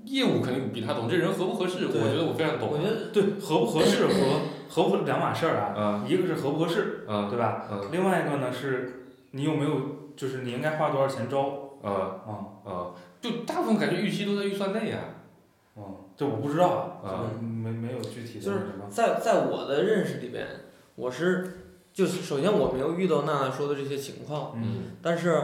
[0.05, 2.69] 业务肯定比他懂，这人合不合适，我觉得我非常懂。
[2.71, 4.13] 我觉得对，合不合适和
[4.69, 5.75] 合不合两码事儿啊。
[5.75, 7.67] 啊一个是合不合适，啊对吧？
[7.71, 9.81] 嗯另外一个呢是，你有没有
[10.15, 11.66] 就是你应该花多少钱招？
[11.83, 11.91] 啊
[12.27, 12.31] 啊
[12.65, 14.99] 啊，就大部分感觉预期都在预算内呀。
[15.77, 18.87] 嗯，这我不知道啊，啊没没有具体的就是什么。
[18.91, 20.47] 在在我的认识里边，
[20.95, 25.43] 我是就是首先我没有遇到娜娜说的这些情况，嗯但是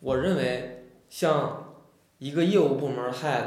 [0.00, 1.74] 我认为像
[2.18, 3.44] 一个业务部门 head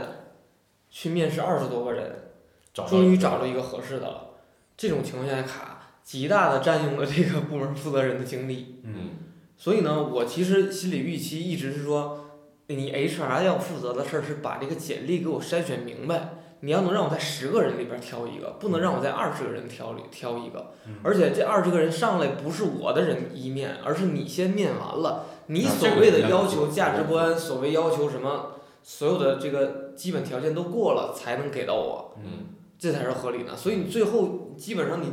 [0.89, 2.29] 去面试二十多个人，
[2.73, 4.29] 终于找了一个合适的了，
[4.75, 8.81] 这种情况下卡极大的占用了这个部门负责人的精力。
[8.83, 9.09] 嗯嗯
[9.57, 12.25] 所以呢，我其实心理预期一直是说，
[12.67, 16.39] 你 HR 要负责的事儿是把这个简历给我筛选明白。
[16.61, 20.71] 你要能让我在十个人里边挑一个，不能让我在二十个人挑里挑一个。
[20.87, 32.47] 嗯而且这二十个人上来不是我的人一面，而是你先面完了，你啊所谓的要求价值观，所谓要求什么，所有的这个基本条件都过了，才能给到我，嗯
[32.79, 33.55] 这才是合理的。
[33.55, 35.11] 所以你最后基本上你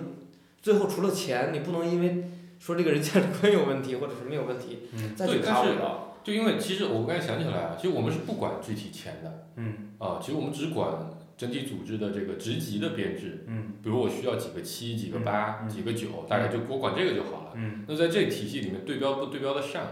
[0.63, 2.31] 最后除了钱，你不能因为
[2.63, 6.09] 说这个人价值观有问题或者什么有问题，嗯再去对但是卡我到。
[6.23, 17.51] 就因为其实我刚才想起来啊，其实我们是不管具体钱的嗯啊，其实我们只管整体组织的这个职级的编制，嗯比如我需要几个七、几个八、几个九，大概就我管这个就好了。
[17.57, 19.83] 嗯那在这体系里面对标不对标的上，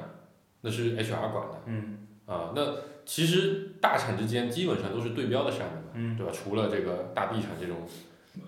[0.61, 2.53] 那是 HR 管的嗯啊。
[2.55, 5.91] 那其实大厂之间基本上都是对标的上的嘛。
[5.95, 6.33] 嗯对吧？
[6.33, 7.79] 除了这个大 B 厂这种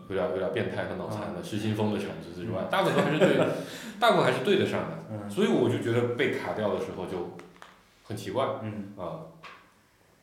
[0.09, 3.37] 有点有点变态和脑残嗯的失心疯的产子之外，大部分还是对，
[3.99, 4.99] 大部分还是对得上的。
[5.11, 7.37] 嗯所以我就觉得被卡掉的时候就
[8.05, 9.27] 很奇怪嗯啊，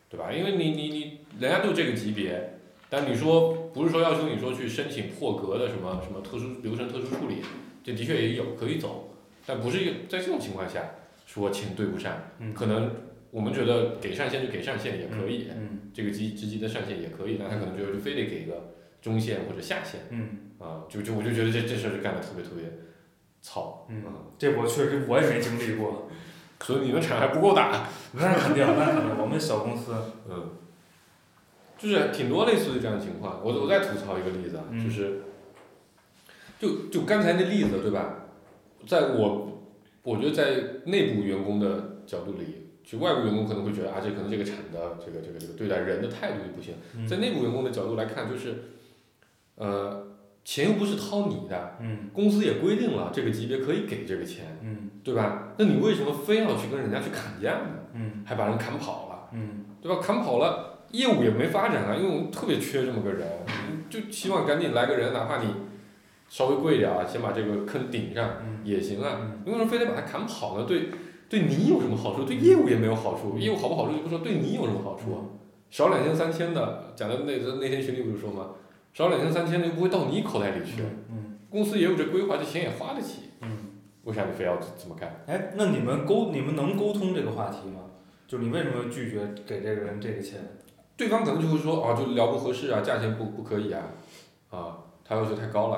[0.08, 0.30] 对吧？
[0.32, 7.36] 因为你你你人家就这个级别，但你说不是说要求你说去申请破格的什么什么特殊流程特殊处理，
[7.84, 9.10] 这的确也有可以走，
[9.46, 10.82] 但不是在这种情况下
[11.26, 12.90] 说钱对不上，嗯可能
[13.30, 15.48] 我们觉得给上限就给上限也可以。
[15.54, 22.64] 嗯这个级职级的上限也可以，但他可能觉得就非得给一个中线或者下线嗯啊，就就我就觉得这这事儿就干的特别特别
[23.40, 24.02] 糙，嗯，
[24.38, 26.08] 这我确实我也没经历过。
[26.62, 29.94] 所以你们厂还不够大，那肯定，那肯定，我们小公司，
[30.28, 30.50] 嗯，
[31.78, 33.40] 就是挺多类似于这样的情况。
[33.42, 35.22] 我我再吐槽一个例子啊，嗯就是，
[36.58, 38.26] 就就刚才那例子对吧？
[38.86, 39.62] 在我
[40.02, 46.74] 我觉得在内部员工的角度里，就外部员工可能会觉得啊，这可能这个厂的这个这个这个对待人的态度就不行。
[46.94, 48.54] 嗯在内部员工的角度来看，就是，
[49.60, 50.06] 呃，
[50.42, 55.52] 钱又不是掏你的，嗯公司也规定了这个级别可以给这个钱，嗯对吧？
[55.58, 57.70] 那你为什么非要去跟人家去砍价呢？
[57.92, 60.00] 嗯还把人砍跑了，嗯对吧？
[60.02, 63.28] 砍跑了，业务也没发展啊，因为我们特别缺这么个人，
[63.90, 65.48] 就希望赶紧来个人，哪怕你
[66.28, 69.18] 稍微贵一点啊，先把这个坑顶上嗯也行啊。
[69.20, 70.64] 嗯为什么非得把他砍跑呢？
[70.64, 70.88] 对，
[71.28, 72.24] 对你有什么好处？
[72.24, 75.20] 对业务也没有好处，业务好不好处就不说，对你有什么好处啊？
[75.70, 78.50] 少两千三千的，讲的那那天群里不是说吗？
[78.92, 83.56] 少两千三千的又不会到你口袋里去，嗯公司也有这规划，这钱也花得起，嗯。
[84.04, 85.22] 为啥你非要这么干？
[85.26, 87.80] 哎，那你们沟你们能沟通这个话题吗？
[88.26, 90.40] 就是你为什么拒绝给这个人这个钱？
[90.96, 93.82] 对方可能就会说啊，就聊不合适啊，价钱不不可以啊，
[94.48, 95.76] 啊，他要求太高了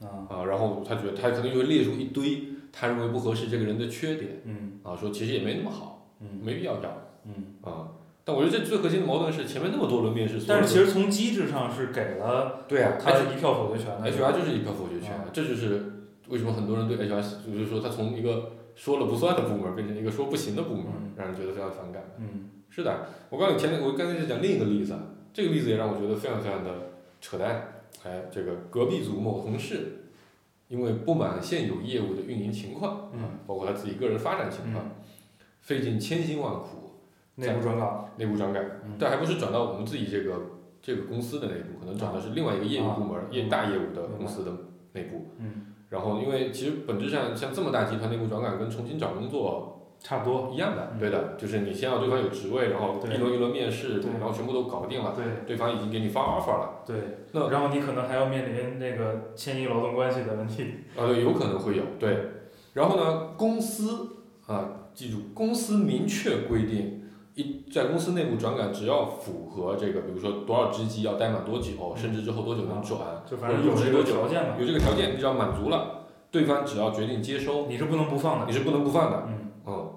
[0.00, 7.54] 啊，啊，然后他觉得他可能就会列出一堆他认为不合适这个人的缺点嗯啊，说其实也没那么好，嗯没必要要嗯。
[7.62, 7.88] 啊。
[8.24, 14.10] 但我觉得这最核心的矛盾是前面那么多轮面试，但是其实从机制上是给了对啊，他一票否决权的。
[14.10, 15.92] HR 就是一票否决权啊，这就是
[16.28, 22.02] 为什么很多人对 HR 就是说他从一个说了不算的部门变成一个说不行的部门嗯，让人觉得非常反感。
[22.18, 25.00] 嗯是的，我告诉你前面我刚才在讲另一个例子，啊，
[25.32, 26.70] 这个例子也让我觉得非常非常的
[27.20, 27.84] 扯淡。
[28.02, 30.06] 哎，这个隔壁组某同事，
[30.66, 34.90] 因为不满现有业务的运营情况，嗯啊，包括他自己个人发展情况，
[35.60, 36.83] 费尽千辛万苦，
[37.36, 38.08] 内部转岗。
[38.16, 40.32] 内部转岗，嗯但还不是转到我们自己这个
[40.80, 44.52] 这个公司的内部，可能转的是另外一个业务部门、啊业大业务的公司的
[44.92, 45.28] 内部。
[45.38, 50.50] 嗯，然后，因为其实本质上像这么大集团内部转岗跟重新找工作差不多。
[50.52, 56.96] 一样的，嗯对的，就是你先要对方有职位，然后一轮一轮面试，然后全部都搞定了，对对方已经给你发 offer 了，对。
[57.32, 60.74] 那然后你可能还要面临那个迁移劳动关系的问题。
[60.96, 62.28] 啊对，有可能会有对。
[62.74, 64.08] 然后呢，公司
[64.46, 67.03] 啊，记住，公司明确规定，
[67.34, 74.56] 一在公司内部转岗，只要符合这个，比如说多少职级要待满多久，嗯升职之后多久能转，就反正有这个条件嘛。
[74.58, 78.46] 有这个条件，你只要满足了，对方只要决定接收，你是不能不放的。
[78.46, 79.24] 你是不能不放的。
[79.28, 79.90] 嗯，嗯，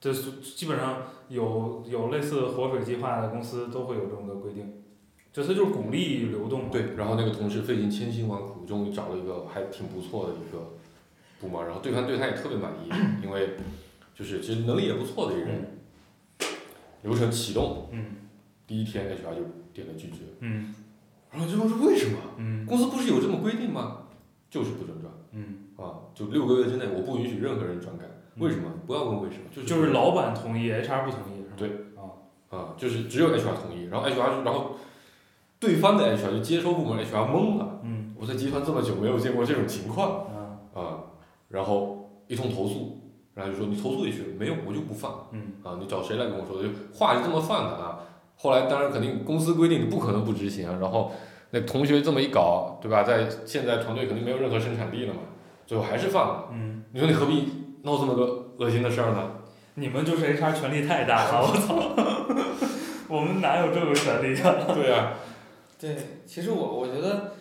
[0.00, 4.82] 这是基本上有有类似活水计划的公司都会有这么个规定，
[5.32, 6.68] 就它就是鼓励流动嘛。
[6.70, 6.94] 对。
[6.96, 10.58] 然后那个同事费尽千辛万苦，终于找了一个还挺不错的一个
[11.40, 12.90] 部门，然后对方对他也特别满意，
[13.24, 13.56] 因为
[14.14, 15.71] 就是其实能力也不错的一个人。
[17.02, 18.04] 流程启动，嗯。
[18.66, 19.42] 第一天 HR 就
[19.74, 20.74] 点了拒绝，嗯。
[21.30, 22.18] 然后就问说为什么？
[22.38, 22.64] 嗯。
[22.66, 23.98] 公司不是有这么规定吗？
[24.50, 25.12] 就是不准转。
[25.32, 28.06] 嗯，啊，就六个月之内我不允许任何人转岗。
[28.36, 28.70] 为什么？
[28.86, 31.54] 不要问为什么，就是就是老板同意，HR 不同意是吧？
[31.56, 31.68] 对。
[31.96, 32.02] 啊，
[32.50, 34.76] 啊，就是只有 HR 同意，然后 HR 就然后
[35.58, 38.14] 对方的 HR 就接收部门 HR 懵了，嗯。
[38.18, 40.26] 我在集团这么久没有见过这种情况。
[40.26, 41.04] 啊啊，
[41.48, 42.98] 然后一通投诉，
[43.34, 46.68] 然后就说你投诉也去，没有我就不放嗯啊，你找谁来跟我说的？
[46.68, 47.98] 就话是这么放的啊。
[48.36, 51.12] 后来当然肯定公司规定你不可能不执行啊，然后
[51.50, 53.02] 那同学这么一搞，对吧？
[53.02, 55.20] 在现在团队肯定没有任何生产力了嘛，
[55.66, 56.48] 最后还是放了。
[56.52, 57.48] 嗯，你说你何必
[57.82, 59.30] 闹这么个恶心的事儿呢？
[59.74, 61.94] 你们就是 HR 权力太大了，我操！
[63.08, 64.54] 我们哪有这个权利啊？
[64.74, 65.12] 对啊、
[65.80, 67.32] 对，其实我我觉得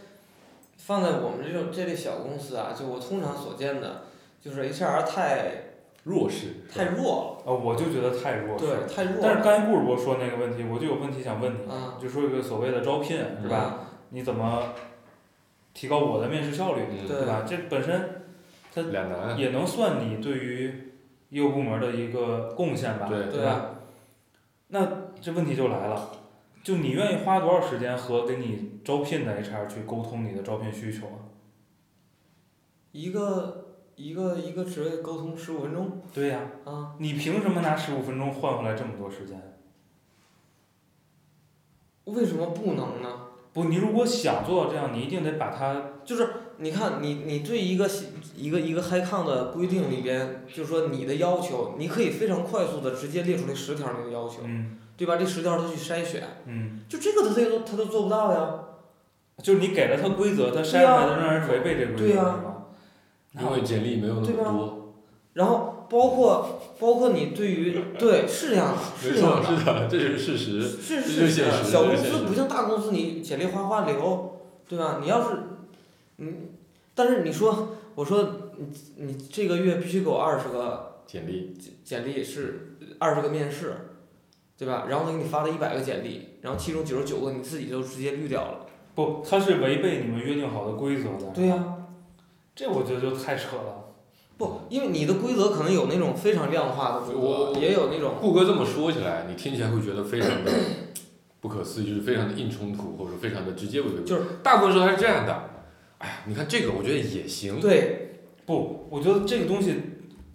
[0.78, 4.04] 放在我们这种这类小公司啊，就我通常所见的，
[4.42, 5.52] 就是 HR 太
[6.04, 8.66] 弱势太弱了啊，我就觉得太弱了，势。
[8.66, 13.58] 对，太弱但是了，刚才顾主播说那个问题，我就有问题想问你，啊，就说一个所谓的招聘是吧？
[13.58, 13.80] 吧？
[14.10, 14.74] 你怎么
[15.74, 17.44] 提高我的面试效率，嗯对对吧？
[17.48, 18.24] 这本身
[18.74, 18.82] 它。
[19.38, 20.92] 也能算你对于
[21.30, 23.76] 业务部门的一个贡献吧，对对啊，
[24.70, 24.88] 那
[25.22, 26.10] 这问题就来了，
[26.64, 31.30] 就你愿意花多少时间和给你招聘的 HR 去沟通你的招聘需求啊？
[32.92, 33.61] 一个
[34.02, 39.40] 一个一个职位沟通十五分钟对呀、啊，你凭什么拿十五分钟换回来这么多时间？
[42.06, 43.28] 为什么不能呢？
[43.54, 47.88] 不，你如果想做到这样，你一定得把它，就是你看你你对一个
[48.36, 55.16] 一个一个 high con 的规定里边，就是说你的要求，你可以非常快速的直接列出那十条你的要求，嗯对吧？
[55.18, 58.56] 这十条他去筛选，嗯，就这个他他都他都做不到呀。
[59.44, 62.40] 就是你给了他规则，他筛出来的仍然违背这个规则，对呀
[63.39, 64.94] 因为简历没有那对吧么多。
[65.34, 70.62] 然后包括包括你对于对是这样的，是的，是的，这就是事实。
[70.62, 75.00] 就是是现实小公司不像大公司，你简历哗哗流，对吧？
[75.02, 75.38] 你要是，
[76.17, 76.50] 嗯，
[76.94, 78.67] 但是你说，我说你
[78.98, 83.96] 你这个月必须给我二十个简历，简历是二十个面试，
[84.58, 84.86] 对吧？
[84.89, 88.65] 然后他给你发了一百个简历，然后其中九十九个你自己就直接滤掉了。
[88.96, 91.32] 不，他是违背你们约定好的规则的。
[91.34, 91.63] 对呀、
[92.56, 93.94] 这我觉得就太扯了。
[94.38, 100.52] 不，因为你的规则可能有那种非常量化的规我则，也有那种顾哥这么说起来，你听起来会觉得非常的
[101.40, 104.04] 不可思议，就是非常的硬冲突，或者非常的直接违背。
[104.04, 105.50] 就是大部分时候还是这样的。
[106.00, 107.60] 哎呀，你看这个，我觉得也行。
[107.60, 109.76] 对不，我觉得这个东西，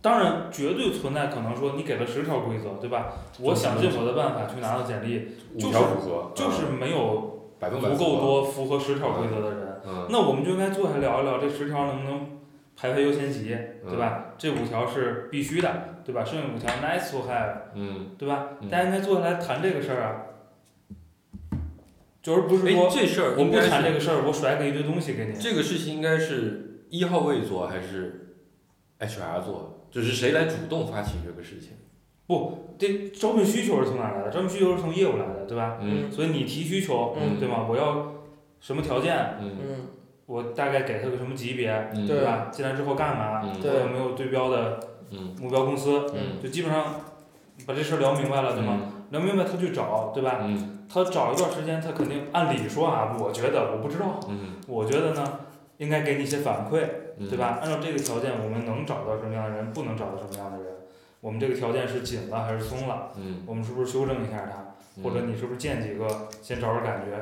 [0.01, 3.13] 当然绝对存在可能说你给了十条规则，对吧？
[3.41, 8.21] 我想尽我的办法去拿到简历，五条组合，就是没有百分百足够。
[8.21, 12.41] 多符合十条规则的人，嗯，那我们就应该坐下聊一聊这十条能不能
[12.77, 13.55] 排排优先级，
[13.85, 14.35] 嗯对吧？
[14.37, 16.25] 这五条是必须的，对吧？
[16.25, 18.49] 剩下五条 nice to have，嗯，对吧？
[18.61, 20.23] 嗯大家应该坐下来谈这个事儿啊，
[22.23, 25.39] 就是不是哎，说这事儿我不谈这个事儿，我甩给一堆东西给你。
[25.39, 28.37] 这个事情应该是一号位做还是
[29.01, 29.89] HR 做？
[29.91, 31.71] 就是谁来主动发起这个事情？
[32.79, 34.31] 这招聘需求是从哪儿来的？
[34.31, 35.79] 招聘需求是从业务来的，对吧？
[35.81, 37.67] 嗯所以你提需求，嗯对吗？
[37.69, 38.13] 我要
[38.61, 39.15] 什么条件？
[40.27, 42.49] 我大概给他个什么级别，嗯对对吧？
[42.51, 43.41] 进来之后干嘛？
[43.43, 46.05] 我有没有对标的嗯目标公司？
[46.15, 46.97] 嗯就基本上
[47.65, 48.79] 把这事儿聊明白了，对吗？
[49.11, 50.41] 聊明白他去找，对吧？
[50.43, 55.41] 嗯他找一段时间，他肯定按理说啊，我觉得我不知道，嗯我觉得呢，
[55.79, 56.85] 应该给你一些反馈，
[57.19, 57.59] 嗯对吧？
[57.63, 60.66] 按照这个条件，我们能找到什么样的人，不能找到什么样的人？
[61.27, 63.11] 我们这个条件是紧了还是松了？
[63.17, 64.63] 嗯我们是不是修正一下它？
[64.97, 67.19] 嗯或者你是不是见几个先找找感觉？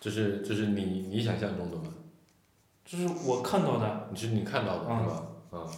[0.00, 1.92] 这是这是你你想象中的吗？
[2.86, 5.22] 这是我看到的，你是你看到的嗯是吧？
[5.52, 5.68] 嗯，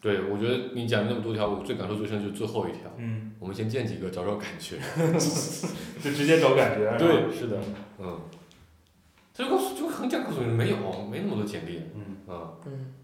[0.00, 2.90] 对，我觉得你讲那么多条，我最感受最深就是最后一条。
[2.96, 4.78] 嗯，我们先见几个，找找感觉。
[6.02, 6.96] 就直接找感觉。
[6.96, 7.58] 对，是的，
[7.98, 8.18] 嗯。
[9.34, 10.76] 他就告诉，就很讲告诉你，没有，
[11.08, 11.82] 没那么多简历。
[11.94, 12.94] 嗯嗯，嗯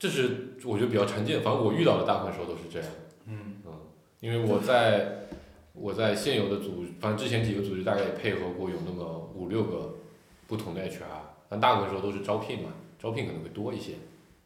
[0.00, 2.88] 这是我觉得比较常见，反正我遇到的大部分时候都是这样。
[3.26, 3.62] 嗯
[4.20, 5.28] 因为我在
[5.72, 9.94] 我在现有的组，反正之前几个组织大概也配合过有那么五六个
[10.46, 11.04] 不同的 HR，
[11.48, 13.92] 但大部分时候都是招聘嘛，招聘可能会多一些，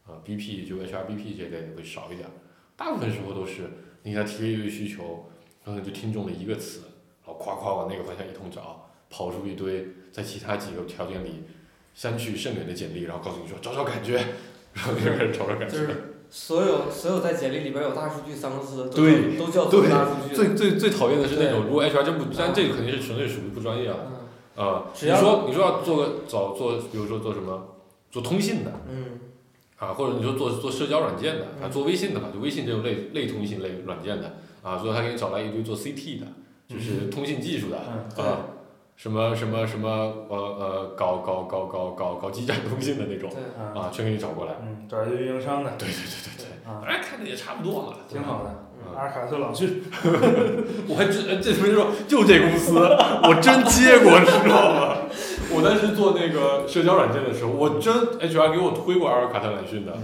[0.07, 2.29] 啊、BP 就 HRBP 这类的会少一点，
[2.77, 3.71] 大部分时候都是
[4.03, 5.29] 你给他提了一堆需求，
[5.65, 6.83] 然后就听中了一个词，
[7.25, 11.43] 然后夸夸往那个方向一通找，跑出一堆在其他几个条件里
[11.95, 14.25] 相去甚远的简历，然后告诉你说找找感觉，
[14.75, 15.67] 然后你就开始找觉。
[15.67, 15.89] 就是
[16.31, 20.35] 所有所有在简历里边有大数据三个字的，都都叫做大数据。
[20.35, 23.89] 最最最讨厌的是那种，如果 HR 真不，但这个肯定是纯粹属于不专业
[24.57, 27.75] 啊、只要你说你说要做个找做，比如说做什么，
[28.11, 29.19] 做通信的嗯
[29.79, 36.27] 啊，或者你说做做社交软件的啊，嗯做微信的吧，就微信这种类类通信类软件的啊，所以他给你找来一堆做 CT 的，
[36.69, 37.81] 就是通信技术的
[38.17, 38.39] 嗯啊，
[38.97, 39.89] 什么什么什么
[40.29, 43.31] 呃呃搞搞搞搞搞搞基站通信的那种
[43.75, 44.53] 啊，全给你找过来。
[44.63, 48.51] 嗯，找运营商的，对对对对对，啊，哎，看着也差不多了，挺好的。
[48.51, 48.61] 嗯
[48.95, 49.83] 阿尔卡特朗讯，
[50.87, 54.97] 我还真这么说，就这公司，我真接过，你知道吗？
[55.51, 59.97] 我当时做那个社交软件的时候，我真 HR 给我推过阿尔卡特朗讯的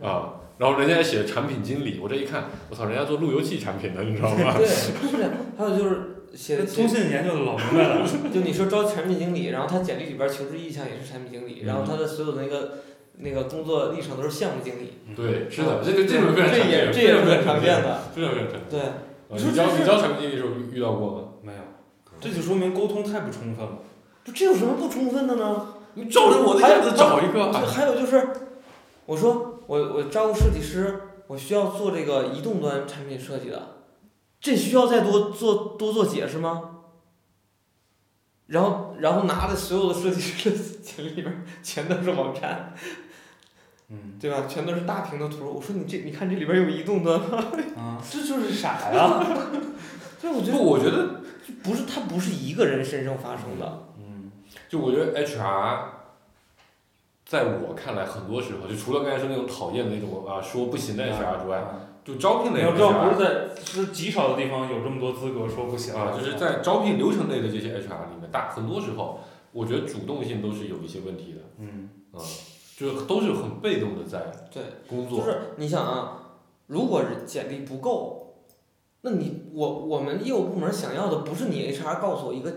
[0.00, 4.54] 嗯啊，然后人家还写产品经理，我这一看，我操，人家做路由器产品的，你知道吗？
[4.56, 5.30] 对，是的。
[5.58, 8.06] 还有就是写通信研究的老明白了。
[8.32, 12.78] 就你说招产品经理，然后他简历里边求职意向也是产品经理，然后他的所有的那个
[13.18, 18.00] 那个工作历程都是项目经理，对，是的，这个这种非常这常见，也这也是很常常见，的。
[18.14, 18.60] 非常非常常见。
[18.70, 18.94] 对，啊
[19.30, 21.28] 你招你招产品经理的时候遇到过吗？
[21.42, 21.58] 没有，
[22.20, 23.78] 这就说明沟通太不充分了。
[24.24, 25.74] 不这有什么不充分的呢？
[25.94, 28.28] 你照着我的样子找一个还有就是，
[29.04, 33.81] 我说我我招个设计师，我需要做这个移动端产品设计的，
[34.42, 36.68] 这需要再多做多做解释吗？
[38.48, 42.74] 然后然后拿的所有的设计师的简历里边儿全都是网站，
[43.88, 44.44] 嗯对吧？
[44.46, 45.50] 全都是大屏的图。
[45.54, 47.38] 我说你这你看这里边有移动端吗？
[47.78, 49.24] 啊， 这就是傻呀。
[50.20, 51.22] 对，我觉，得我觉得
[51.62, 53.88] 不是，它不是一个人身上发生的。
[53.98, 54.30] 嗯
[54.68, 55.78] 就我觉得 HR，
[57.24, 69.20] 在我看来，很多时候就除了刚才说那种讨厌的那种啊说不行的 HR 之外，啊就招聘类的你要知道，不是在是极少的地方有这么多资格说不行啊，就是在招聘流程类的这些 HR 里面，大很多时候，
[69.52, 71.88] 我觉得主动性都是有一些问题的，嗯。
[72.12, 72.20] 啊，
[72.76, 78.34] 就是都是很被动的在对工作，就是你想啊，如果是简历不够，
[79.00, 82.52] 那你我我们业务部门想要的不是你 HR 告诉我一个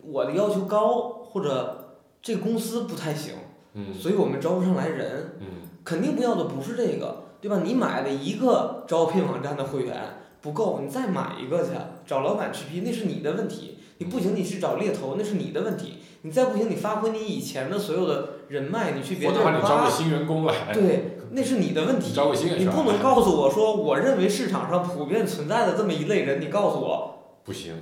[0.00, 3.34] 我的要求高或者这个公司不太行，
[3.74, 5.46] 嗯所以我们招不上来人，嗯
[5.84, 7.60] 肯定不要的不是这个，对吧？
[7.64, 11.72] 你买了一个招聘网站的会员不够，你再买一个去，
[12.06, 13.78] 找老板去批那是你的问题。
[14.00, 15.98] 你不行，你去找猎头那是你的问题。
[16.22, 22.12] 你再不行，你发挥你以前的所有的人脉，你去别的地儿挖者把你招个，新员工来，对，那是你的问题。
[22.14, 27.74] 招个新你不能告诉我说，我认为市场上普遍存在的这么一类人，你告诉我不行，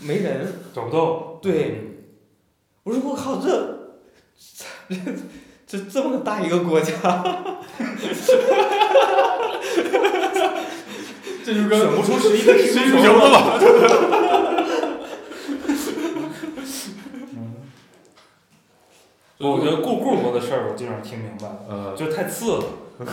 [0.00, 0.46] 没人。
[0.74, 1.38] 找不到。
[1.42, 2.06] 对，
[2.84, 3.94] 我说我靠，这
[4.88, 4.96] 这
[5.68, 6.92] 这这么大一个国家，
[11.44, 13.60] 这就选不出十一个踢足球了吧？
[19.40, 22.64] 我觉得顾顾博的事儿，我基本上听明白了，呃，就太次了。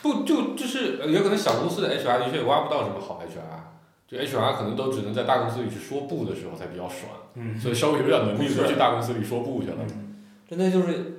[0.00, 3.58] 不就就是呃有可能小公司的 HR 的确也挖不到什么好 HR，
[4.06, 9.76] 就 HR 可能都只能在大公司里去说不的时候才比较爽，嗯所以稍微有点能力是就去大公司里说不去了。
[9.80, 10.14] 嗯
[10.48, 11.18] 真的就是，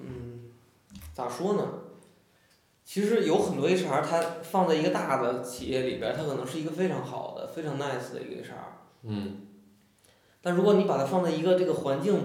[0.00, 0.50] 嗯，
[1.14, 1.62] 咋说呢？
[2.84, 8.54] 其实有很多 HR，他放在一个大的企业里边儿，它可能是一个非常好的、非常 nice 的一个 HR。
[9.04, 9.46] 嗯
[10.42, 12.18] 但如果你把它放在一个这个环境，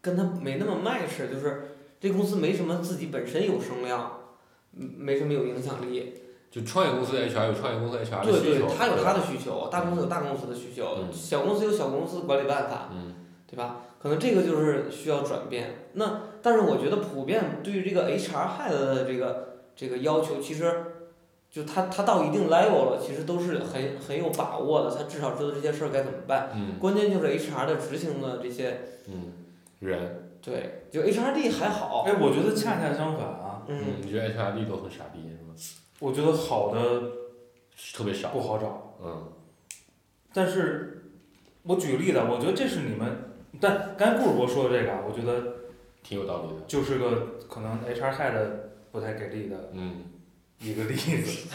[0.00, 4.20] 跟他没那么 match，就是这公司没什么自己本身有声量，
[4.72, 6.14] 嗯没什么有影响力。
[6.50, 13.14] 就创业公司的 HR 有创业公司的 HR 的对需求，对，他有他的需求，大公司有大公司的需求，嗯小公司有小公司管理办法，嗯
[13.46, 13.82] 对吧？
[14.02, 15.86] 可能这个就是需要转变。
[15.92, 20.84] 那但是我觉得普遍对于这个 HR head 的这个这个要求，其实
[21.50, 26.50] 就他他到一定 level 了，其实都是很很有把握的，他至少知道这些事儿该怎么办。
[26.54, 29.32] 嗯关键就是 HR 的执行的这些，嗯，
[29.80, 35.54] 人，对，就 HRD 还好，哎，我觉得恰恰相反啊，嗯，你觉得 HRD 都很傻逼是吗？
[36.00, 37.02] 我觉得好的
[37.94, 39.30] 特别少，不好找，嗯
[40.32, 41.12] 但是
[41.62, 45.54] 我举个例子啊，我觉得这是你们，但刚才顾主播说的这个啊，我觉得
[46.02, 48.34] 挺有道理的，就是个可能 HR head
[48.90, 50.04] 不太给力的嗯。
[50.60, 51.48] 一个例子。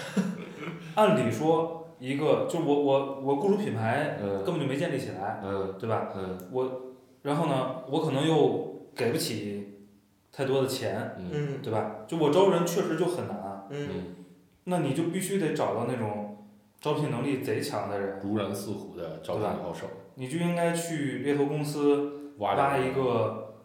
[0.95, 4.43] 按理说，一个就我我我雇主品牌嗯。
[4.43, 5.75] 根本就没建立起来，嗯。
[5.79, 6.09] 对吧？
[6.15, 6.37] 嗯。
[7.23, 9.87] 然后呢，我可能又给不起
[10.31, 11.29] 太多的钱，嗯。
[11.31, 11.57] 嗯。
[11.63, 11.97] 对吧？
[12.07, 13.89] 就我招人确实就很难，嗯。
[13.91, 14.15] 嗯，
[14.65, 16.26] 那你就必须得找到那种
[16.79, 23.55] 招聘能力贼强的人，如狼似虎的招聘好手，你就应该去猎头公司挖一个，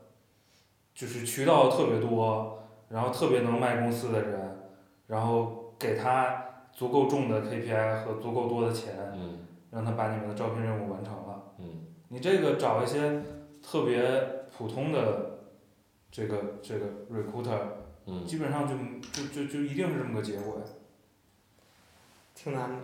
[0.94, 4.58] 就是渠道特别多，然后特别能卖公司的人，
[5.06, 9.38] 然后给他足够重的 KPI 和足够多的钱，嗯。
[9.70, 11.54] 让他把你们的招聘任务完成了。
[11.58, 11.86] 嗯。
[12.08, 13.22] 你这个找一些
[13.62, 14.02] 特别
[14.54, 15.38] 普通的
[16.10, 17.58] 这个这个 recruiter，
[18.04, 18.26] 嗯。
[18.26, 18.74] 基本上就
[19.10, 20.64] 就就就一定是这么个结果呀。
[22.34, 22.76] 挺难的，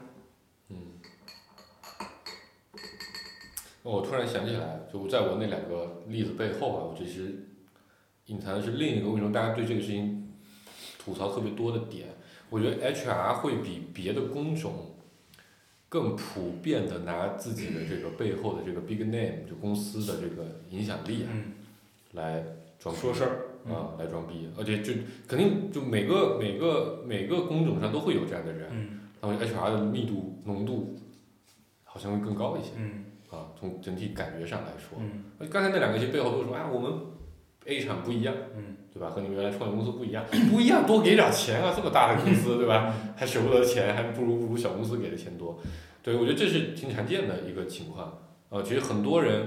[0.71, 0.77] 嗯。
[3.83, 7.47] 哦我突然想起来，就在我那两个例子背后啊，我其实
[8.27, 10.33] 隐藏的是另一个为什么大家对这个事情
[10.99, 12.09] 吐槽特别多的点。
[12.51, 14.95] 我觉得 HR 会比别的工种
[15.89, 21.53] 更普遍的拿自己的这个背后的这个 big name，就公司的这个影响力啊，嗯，
[22.13, 22.45] 来
[22.79, 24.93] 装说事儿，嗯啊，来装逼，而且就
[25.27, 30.97] 肯定就每个每个每个工种上都会有这样的人，嗯然后 HR 的密度浓度
[31.85, 36.93] 好像会更高一些嗯啊，从整体感觉上来说，嗯刚才那两个其实背后都说啊，我们
[37.67, 39.11] A 厂不一样，嗯对吧？
[39.11, 42.95] 和你们原来创业公司不一样，不一样，多给点钱啊，这么大的公司，对吧？
[43.17, 45.59] 还舍不得钱，还不如不如小公司给的钱多。
[46.03, 48.19] 对，我觉得这是挺常见的一个情况。
[48.49, 49.47] 呃，其实很多人，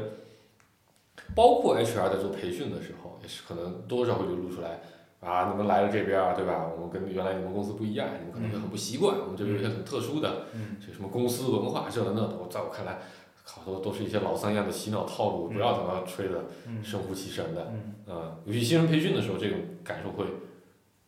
[1.35, 4.79] 包括 HR 在做培训的时候，也是可能多少会流露出来
[5.21, 6.67] 啊，你们来了这边儿，对吧？
[6.75, 12.97] 我们跟原来你们公司不一样，你们可能会很不习惯，我们这边有一些很特殊的，嗯这什么公司文化这的那的，我在我看来，
[13.43, 17.71] 好多都是一些老三样的洗脑套路，不要他妈吹的嗯神乎其神的。
[17.71, 20.25] 嗯，嗯，尤其新人培训的时候，这种感受会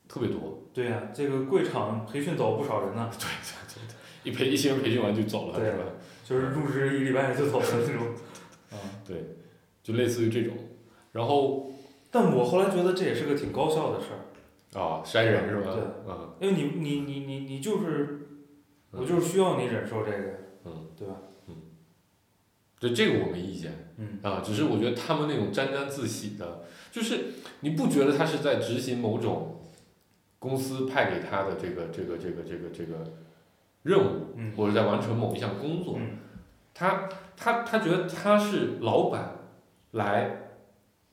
[0.08, 0.60] 特别多。
[0.74, 5.84] 对呀、这个贵厂培训走不少人呢，对对对对，一培一新人培训完就走了，是吧？
[6.24, 8.06] 就是入职一礼拜就走了那种。
[8.72, 8.78] 啊，
[9.84, 10.56] 就类似于这种，
[11.12, 11.72] 然后
[12.14, 15.72] 但我后来觉得这也是个挺高效的事儿，啊筛人是吧？
[15.74, 18.28] 对嗯因为你你你你你就是，
[18.92, 21.16] 我就是需要你忍受这个，嗯，对吧？
[21.48, 21.56] 嗯
[22.80, 29.62] 对这个我没意见嗯啊，只是我觉得他们那种沾沾自喜的，就是你不觉得他是在执行某种
[30.38, 33.12] 公司派给他的这个这个这个这个这个
[33.84, 36.18] 任务，嗯或者在完成某一项工作，嗯
[36.76, 39.36] 他他他觉得他是老板
[39.92, 40.43] 来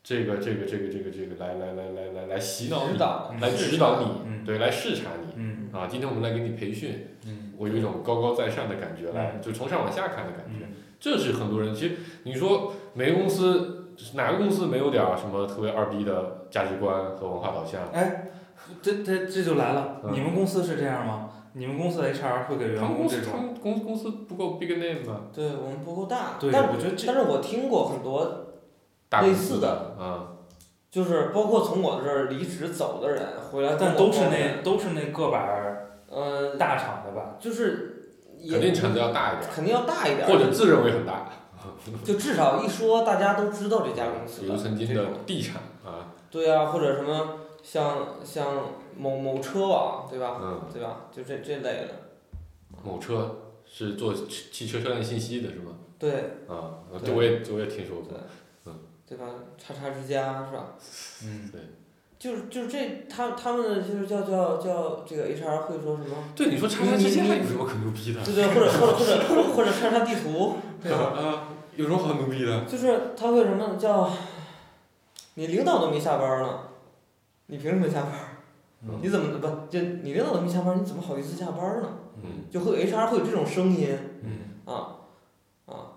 [0.02, 2.98] 这个这个这个这个这个来来来来来来洗脑你，
[3.40, 5.32] 来指导你，嗯对，来视察你。
[5.36, 17.82] 嗯啊，今天我们来给你培训，嗯我有一种高高在上的感觉，来嗯就从上往下看的感觉，嗯这是很多人其实你说每个公司哪个公司没有点儿什么特别二逼的价值观和文化导向？
[17.92, 18.30] 哎
[18.82, 21.28] 这这这就来了，嗯你们公司是这样吗？
[21.52, 23.52] 你们公司的 HR 会给员他们公司他工这种？
[23.52, 25.22] 们公公司不够 big name 吗？
[25.34, 28.49] 对我们不够大，对，但我觉得这但是我听过很多，
[29.10, 30.36] 大类似的嗯，
[30.90, 37.36] 就是包括从我这儿离职走的人回来但都是那都是那个板儿嗯，大厂的吧？
[37.38, 41.28] 就是也肯定厂子要大一点儿，肯定要大一点，或者自认为很大，
[42.02, 48.46] 就至少一说大家都知道这家公司比如曾经的地产啊，对啊，或者什么像像
[48.96, 50.38] 某某车网对吧？
[50.40, 51.02] 嗯，对吧？
[51.12, 51.94] 就这这类的，
[52.82, 55.72] 某车是做汽汽车车辆信息的是吗？
[55.98, 56.12] 对
[56.48, 58.18] 啊，这对我也这我也听说过
[59.10, 59.26] 对，，吧？
[59.58, 60.74] 叉叉之家是吧？
[61.24, 61.60] 嗯，对
[62.18, 66.16] 就是就是这他他们的就是叫叫叫这个 HR 会说什么？
[66.36, 68.22] 对，你说叉叉之家有什么可牛逼的？
[68.24, 70.98] 对对，或者或者或者或者或者叉叉地图，对吧？
[71.18, 72.64] 啊，有什么好牛逼的？
[72.66, 74.10] 就是他会什么叫，
[75.34, 76.60] 你领导都没下班呢，
[77.46, 78.12] 你凭什么下班？
[78.82, 81.88] 嗯你怎么不就你领导都没下班，你怎么好意思下班呢？
[82.22, 83.88] 嗯就会 HR 会有这种声音
[84.22, 84.96] 嗯啊
[85.66, 85.92] 啊，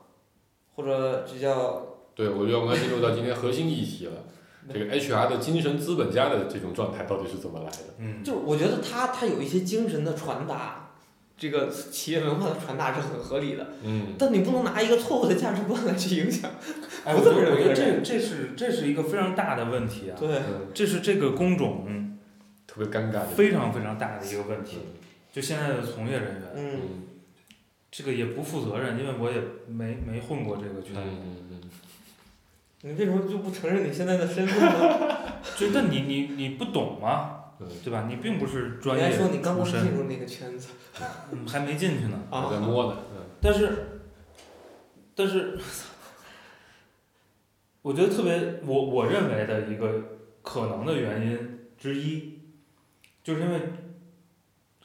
[0.75, 4.13] 或者这叫对，我觉得我们要进入到今天核心议题了，
[4.71, 7.93] 这个 HR 的精神资本家的这种状态到底是怎么来的？
[7.99, 10.91] 嗯，就是我觉得他他有一些精神的传达，
[11.37, 16.51] 这个企业文化的传达是很合理的，嗯但你不能拿一个错误的价值观来去影响。
[17.03, 21.87] 哎，我觉得我觉得这么认为这这是这是一个非常大的问题啊，对，嗯，这是这个工种
[22.67, 23.25] 特别尴尬的。
[23.25, 24.77] 非常非常大的一个问题。
[25.31, 26.79] 就现在的从业人员，嗯，嗯
[27.91, 29.37] 这个也不负责任，因为我也
[29.67, 31.01] 没没混过这个圈子。
[31.01, 31.35] 嗯嗯
[32.85, 35.17] 你为什么就不承认你现在的身份呢？
[35.57, 38.05] 就但你你你不懂嘛，嗯，对吧？
[38.09, 40.67] 你并不是专业你还说你刚刚，进入那个圈子
[41.31, 42.19] 嗯还没进去呢。
[42.29, 42.97] 我在摸呢。
[43.15, 44.01] 嗯但是，
[45.15, 45.57] 但是，
[47.81, 50.01] 我觉得特别，我我认为的一个
[50.41, 52.39] 可能的原因之一，
[53.23, 53.59] 就是因为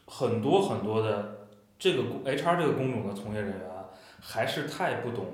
[0.07, 3.87] 很多很多的这个工 HR 这个工种的从业人员啊
[4.21, 5.27] 还是太不懂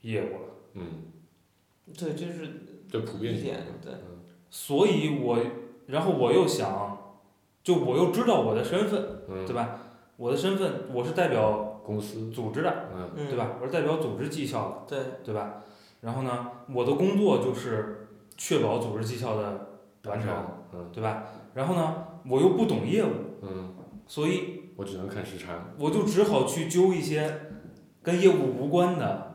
[0.00, 0.82] 业务了，嗯，
[1.98, 2.48] 对，这是
[2.90, 3.42] 这普遍性。
[3.42, 4.20] 一点，对，嗯
[4.50, 5.38] 所以我，
[5.86, 6.98] 然后我又想，
[7.62, 9.78] 就我又知道我的身份，嗯，对吧？
[10.16, 13.36] 我的身份我是代表公司，组织的，对？
[13.36, 13.56] 吧？
[13.60, 14.96] 我是代表组织绩效的。
[14.96, 15.62] 对，对吧？
[16.00, 20.28] 然后呢，我的工作就是确保组织绩效的完成，
[20.72, 21.24] 嗯对吧？
[21.54, 23.10] 然后呢，我又不懂业务，
[23.42, 23.74] 嗯，
[24.06, 25.74] 所以我只能看时差。
[25.78, 27.40] 我就只好去揪一些
[28.02, 29.34] 跟业务无关的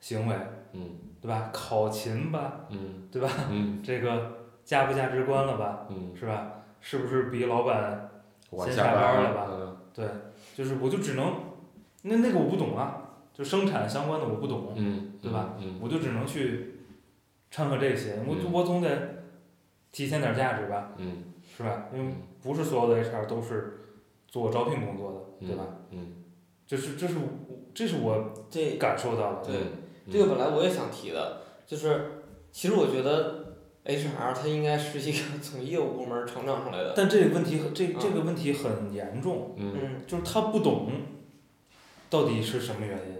[0.00, 0.36] 行为，
[0.72, 0.80] 嗯
[1.22, 1.48] 对吧？
[1.52, 3.28] 考勤吧，嗯对吧？
[3.50, 4.32] 嗯 这个
[4.64, 6.52] 价不价值观了吧，嗯，是吧？
[6.80, 8.10] 是不是比老板
[8.64, 10.04] 先下班班了吧嗯对？
[10.56, 11.32] 就是我就只能，
[12.02, 13.02] 那那个我不懂啊，
[13.32, 15.54] 就生产相关的我不懂，嗯，对吧？
[15.60, 16.80] 嗯我就只能去
[17.52, 19.24] 掺和这些，我嗯我总得
[19.92, 21.22] 体现点价值吧，嗯
[21.56, 21.84] 是吧？
[21.94, 23.78] 因为嗯不是所有的 HR 都是
[24.26, 25.64] 做招聘工作的，嗯，对吧？
[25.90, 26.12] 嗯，
[26.66, 27.28] 这是这是我
[27.72, 29.52] 这是我这感受到的。
[30.10, 40.90] 这个本来我也想提的，就是其实我觉得 HR 它应该是一个 从业务部门成长出来的，但这个问题很这啊这个问题很严重，嗯嗯，就是他不懂
[42.10, 43.16] 到底是什么原因。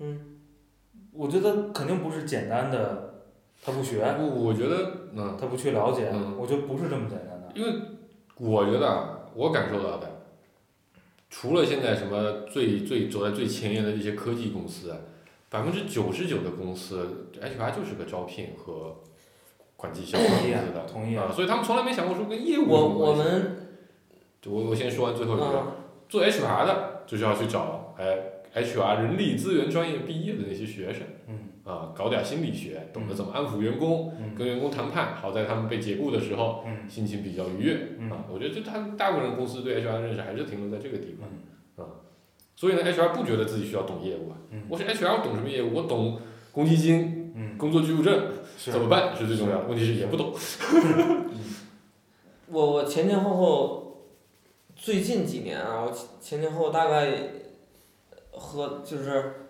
[0.00, 0.40] 嗯，
[1.12, 3.24] 我觉得肯定不是简单的
[3.62, 7.50] 他不学，我我觉得，嗯，他不去了解，嗯我觉得不是这么简单的。
[7.54, 7.80] 因为
[8.36, 10.17] 我觉得啊，我感受到的，
[11.30, 14.94] 除了现在什么最最走在最前沿的这些科技公司，
[15.48, 18.96] 百分之九十九的公司 HR 就是个招聘和
[19.76, 23.10] 管绩效的啊司的，同意啊，所以他们从来没想过说跟业务有我。
[23.10, 23.68] 我们
[24.46, 25.72] 我我先说完最后一个，嗯。
[26.08, 28.18] 做 HR 的就是要去找哎
[28.54, 37.88] HR 人力资源专业毕业的那些学生，嗯啊，搞点心理学，懂得怎么安抚员工，嗯跟员工谈判，好在他们被解雇的时候嗯心情比较愉悦。
[37.98, 41.28] 嗯啊，我觉得就他大部分人公司对 HR 的认识还是停留在这个地方。
[41.30, 42.00] 嗯啊，
[42.56, 44.36] 所以呢，HR 不觉得自己需要懂业务啊。
[44.50, 45.74] 嗯我是 HR，懂什么业务？
[45.74, 46.18] 我懂
[46.52, 48.18] 公积金、嗯，工作居住证
[48.56, 49.66] 怎么办是最重要的。
[49.68, 50.32] 问题是也不懂。
[52.50, 54.04] 我我前前后后
[54.74, 57.12] 最近几年啊，我前前后后大概
[58.30, 59.47] 和就是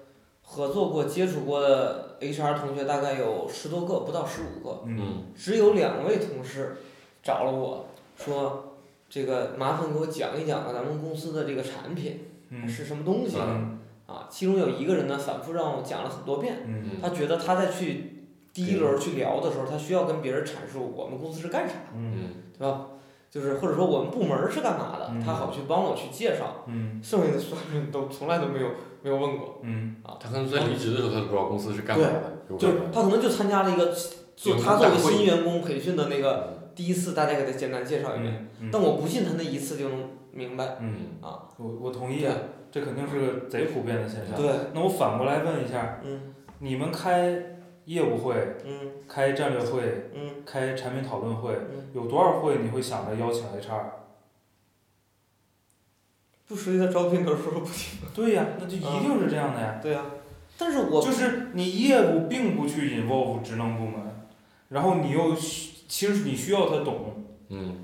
[0.50, 5.24] 合作过、接触过的 HR 同学大概有十多个，不到十五个，嗯。
[5.36, 6.78] 只有两位同事
[7.22, 7.86] 找了我
[8.16, 8.76] 说，
[9.10, 12.66] 这个麻烦给我讲一讲啊，咱们公司的这个产品嗯。
[12.66, 13.78] 是什么东西嗯。
[14.06, 14.26] 啊？
[14.30, 18.24] 其中有一个人呢，反复让我讲了很多遍，嗯他觉得他在去
[18.54, 22.28] 第一轮去聊的时候，他需要跟别人阐述我们公司是干啥，嗯嗯。
[22.58, 22.86] 对吧？
[23.30, 25.20] 就是或者说我们部门是干嘛的，嗯。
[25.22, 26.64] 他好去帮我去介绍。
[26.66, 26.98] 嗯。
[27.04, 28.68] 剩下的所有人都从来都没有
[29.02, 29.96] 没有问过，嗯。
[30.20, 32.12] 他可能在离职的时候，他都不知道公司是干嘛的，
[32.50, 32.74] 有可就是。
[32.92, 33.94] 他可能就参加了一个
[34.36, 38.48] 就他作为新员工培训的那个第一次，大家给他简单介绍一遍。
[38.60, 40.76] 嗯但我不信他那一次就能明白。
[40.80, 41.18] 嗯。
[41.20, 42.34] 啊，我我同意啊，
[42.70, 44.36] 这肯定是个贼普遍的现象。
[44.36, 46.34] 对，那我反过来问一下，嗯。
[46.60, 48.34] 你们开业务会、
[48.64, 48.92] 嗯。
[49.08, 50.42] 开战略会、嗯。
[50.44, 53.82] 开产品讨论会，嗯，有多少会你会想着邀请 HR？
[56.48, 57.98] 不属于他招聘的时候不听。
[58.14, 59.78] 对呀，那就一定是这样的呀。
[59.82, 60.02] 对呀、
[60.56, 64.00] 但是我就是你业务并不去 involve 职能部门，
[64.70, 67.76] 然后你又需其实你需要他懂，嗯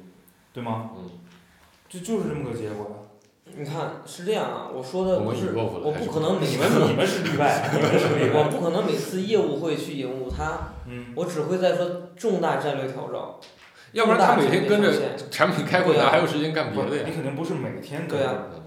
[0.52, 0.90] 对吗？
[0.96, 1.10] 嗯，
[1.88, 2.96] 就就是这么个结果呀。
[3.56, 6.52] 你看是这样啊，我说的我们不是，involve 了我还是不可能每你
[6.88, 8.48] 你们是例外，你们是例我外。
[8.48, 11.86] 不可能每次业务会去引入他，嗯我只会在说
[12.16, 13.34] 重大战略调整。
[13.94, 14.92] 要不然他每天跟着
[15.30, 17.12] 产品开会，哪还有时间干别的呀你？
[17.12, 18.62] 肯定不是每天跟对啊着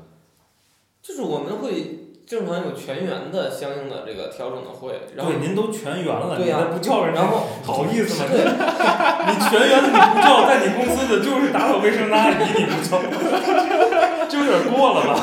[1.01, 8.27] 就是我们会正常有全员的相应的这个调整的会，然后对，您都全员了，对呀你还不叫人家然后好意思吗？
[9.27, 12.99] 你全员的你不叫，在你公司的就是打扫卫生阿姨你不叫，
[14.27, 15.19] 这有点过了吧？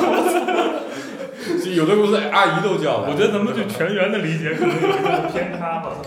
[1.75, 3.09] 有的公司阿姨都叫了。
[3.11, 5.97] 我觉得咱们对全员的理解可能有一定的偏差吧。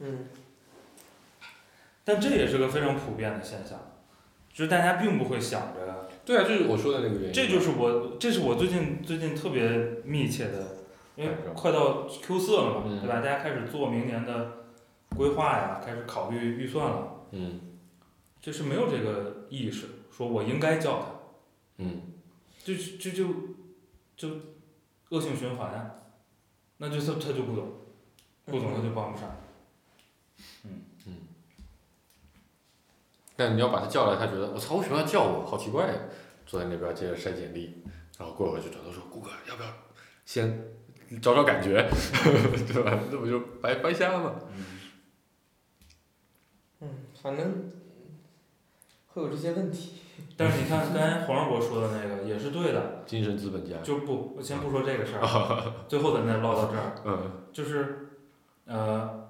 [0.00, 0.26] 嗯
[2.08, 3.78] 但这也是个非常普遍的现象，
[4.50, 7.32] 就是大家并不会想着，对啊，就是我说的那个原因。
[7.34, 9.68] 这就是我，这是我最近最近特别
[10.04, 10.68] 密切的，
[11.16, 13.16] 因为快到 Q 四了嘛，嗯对吧？
[13.16, 14.64] 大家开始做明年的
[15.14, 17.60] 规划呀，开始考虑预算了，嗯
[18.40, 21.06] 就是没有这个意识，说我应该叫他，
[21.76, 22.00] 嗯
[22.64, 23.24] 就就就
[24.16, 24.30] 就
[25.10, 25.90] 恶性循环呀，
[26.78, 27.68] 那就他他就不懂，
[28.46, 29.28] 不懂他就帮不上。
[33.38, 35.46] 但你要把他叫来，他觉得我操，为什么要叫我？
[35.46, 35.94] 好奇怪呀！
[36.44, 37.84] 坐在那边接着筛简历，
[38.18, 39.68] 然后过会儿就转头说：“顾哥，要不要
[40.24, 40.60] 先
[41.22, 41.88] 找找感觉，
[42.66, 42.98] 对吧？
[43.12, 44.34] 那不就白白瞎吗？
[46.80, 46.88] 嗯，
[47.22, 47.70] 反正
[49.06, 49.92] 会有这些问题。
[50.36, 53.76] 但是你看刚才黄世博说的那个也是对的，精神资本家。
[53.82, 58.08] 就不我先不说这个事儿， 最后咱再唠到这儿，嗯就是
[58.64, 59.28] 呃，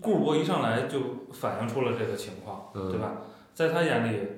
[0.00, 1.00] 顾主播一上来就
[1.32, 3.22] 反映出了这个情况，嗯对吧？
[3.54, 4.28] 在他眼里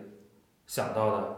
[0.67, 1.37] 想到的，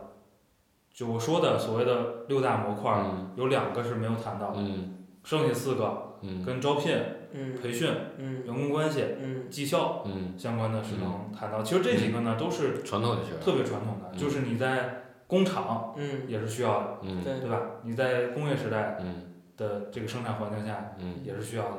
[0.93, 3.33] 就我说的所谓的六大模块，嗯。
[3.37, 5.07] 有两个是没有谈到的，嗯。
[5.25, 6.43] 剩下四个嗯。
[6.45, 6.97] 跟招聘、
[7.33, 7.55] 嗯。
[7.61, 8.45] 培训、嗯。
[8.45, 9.51] 员工关系、嗯。
[9.51, 11.63] 绩效嗯，相关的是能谈到。
[11.63, 13.23] 其实这几个呢都是传统的。
[13.41, 14.19] 特别传统的，嗯。
[14.19, 17.23] 就是你在工厂嗯，也是需要的，嗯。
[17.25, 17.41] 对。
[17.41, 17.61] 对吧？
[17.83, 19.33] 你在工业时代嗯。
[19.57, 21.17] 的这个生产环境下嗯。
[21.25, 21.79] 也是需要的，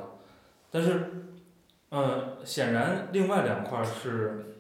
[0.72, 1.12] 但是，
[1.92, 4.55] 嗯，显然另外两块儿是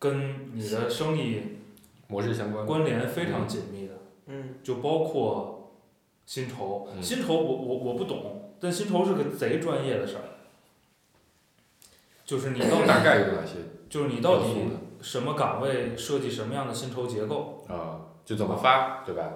[0.00, 1.42] 跟你的生意
[2.08, 2.66] 模式相关。
[2.66, 3.94] 关联非常紧密的，
[4.26, 5.70] 嗯就包括
[6.26, 6.88] 薪酬。
[6.92, 10.24] 嗯薪酬我我我不懂，但薪酬是个贼专业的事儿，
[12.24, 13.54] 就是你到底大概有哪些
[13.88, 14.44] 就是你到底？
[15.02, 19.32] 什么岗位设计什么样的薪酬结构，啊，就怎么发，对吧？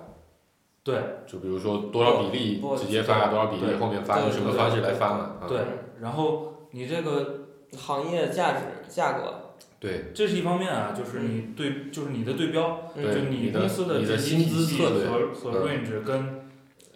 [0.82, 0.94] 对
[1.26, 5.36] 就比如说多少比例直接发，多少比例后面发，对用什么方式来发嘛？
[5.40, 5.58] 啊对，
[6.02, 7.46] 然后你这个
[7.78, 9.43] 行业价值价格，
[9.84, 10.04] 对。
[10.14, 13.04] 这是一方面啊，就是你对就是你的对标，嗯。
[13.04, 15.68] 就你对你的公司你的薪资和和嗯。
[15.68, 16.40] range 跟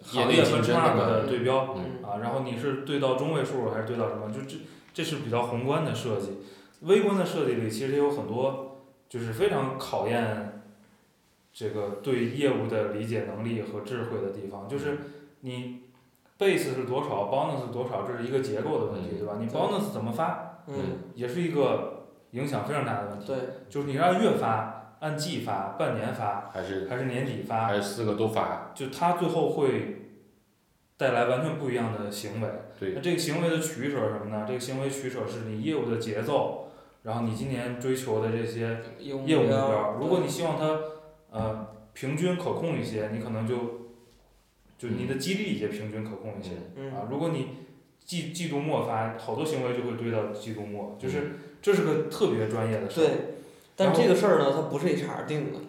[0.01, 2.03] 行业竞争那 benchmark 的对标嗯。
[2.03, 4.31] 啊，然后你是对到中位数还是对到什么？
[4.31, 4.57] 就这
[4.93, 6.39] 这是比较宏观的设计，
[6.81, 10.61] 微观的设计里其实也有很多就是非常考验
[11.53, 14.97] 这个对业务的理解能力和智慧的地方，就是
[15.41, 15.81] 你
[16.39, 19.17] base 是多少，bonus 是多少，这是一个结构的问题，嗯。
[19.19, 19.37] 对吧？
[19.39, 20.75] 你 bonus 怎么发，嗯，
[21.15, 21.98] 也是一个
[22.31, 23.25] 影响非常大的问题。
[23.25, 23.37] 对，
[23.69, 28.71] 就是你按月发、按季发、半年发，还是还是年底发，还是四个都发？
[28.75, 30.13] 就它最后会
[30.97, 32.49] 带来完全不一样的行为。
[32.79, 34.45] 对那这个行为的取舍是什么呢？
[34.47, 36.71] 这个行为取舍是你业务的节奏，
[37.03, 39.97] 然后你今年追求的这些业务目标标。
[39.99, 40.79] 如果你希望它
[41.31, 43.55] 呃平均可控一些，你可能就
[44.77, 46.51] 就你的激励也平均可控一些。
[46.75, 47.49] 嗯啊，如果你
[48.05, 51.31] 季季度末发，好多行为就会堆到季度末，嗯就是
[51.61, 53.03] 这是个特别专业的事儿。
[53.03, 53.11] 对，
[53.75, 55.59] 但这个事儿呢，它不是 HR 定的，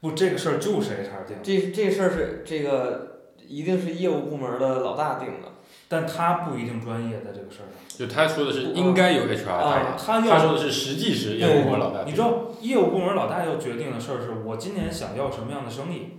[0.00, 5.48] 不，这个事儿就是 HR 定的，这这事儿是这个一定是业务部门的老大定的。
[5.88, 7.76] 但他不一定专业在这个事儿上。
[7.86, 12.04] 就他说的是应该有 HR 啊代他他说要的是实际是业务部门老大。
[12.04, 16.12] 你知道业务部门老大要决定的事儿是我今年想要什么样的生意，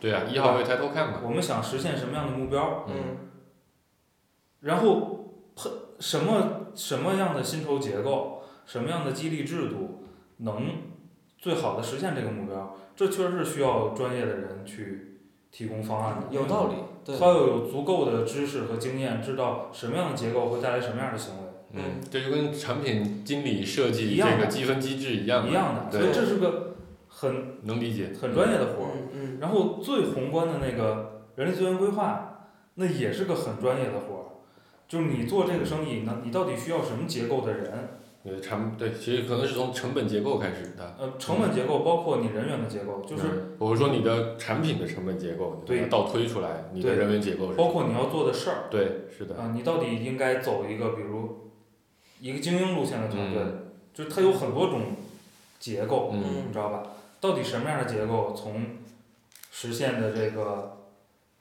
[0.00, 1.20] 对啊，一号位抬头看嘛。
[1.22, 3.16] 我们想实现什么样的目标，嗯
[4.62, 10.04] 然后配什么什么样的薪酬结构，什么样的激励制度
[10.38, 10.62] 能
[11.38, 15.18] 最好的实现这个目标，这确实是需要专业的人去
[15.50, 16.26] 提供方案的。
[16.30, 16.74] 有道理。
[17.04, 17.26] 对他。
[17.26, 21.42] 要有足够的知识和经验，知道什么样的结构会带来什么样的行为，
[21.72, 25.98] 嗯，这就跟产品经理设计一样的这个积分机制一样一样的。
[25.98, 26.76] 所以这是个
[27.08, 28.12] 很能理解。
[28.20, 28.90] 很专业的活儿。
[28.94, 34.24] 嗯嗯然后最宏观的那个人力资源规划，那也是个很专业的活儿。
[34.86, 37.98] 就是你做这个生意，那你到底需要什么结构的人？
[38.24, 40.96] 你的产对，其实可能是从成本结构开始的。
[40.98, 47.56] 呃，成本结构包括你人员的结构，就是嗯我是说你的产品的成本结构，对倒推出来，你的人员结构是。
[47.56, 49.36] 包括你要做的事儿对，是的。
[49.36, 51.50] 啊，你到底应该走一个比如
[52.20, 53.42] 一个精英路线的团队，
[53.92, 54.82] 就是它有很多种
[55.58, 56.82] 结构，嗯你知道吧？
[57.20, 58.64] 到底什么样的结构从
[59.50, 60.78] 实现的这个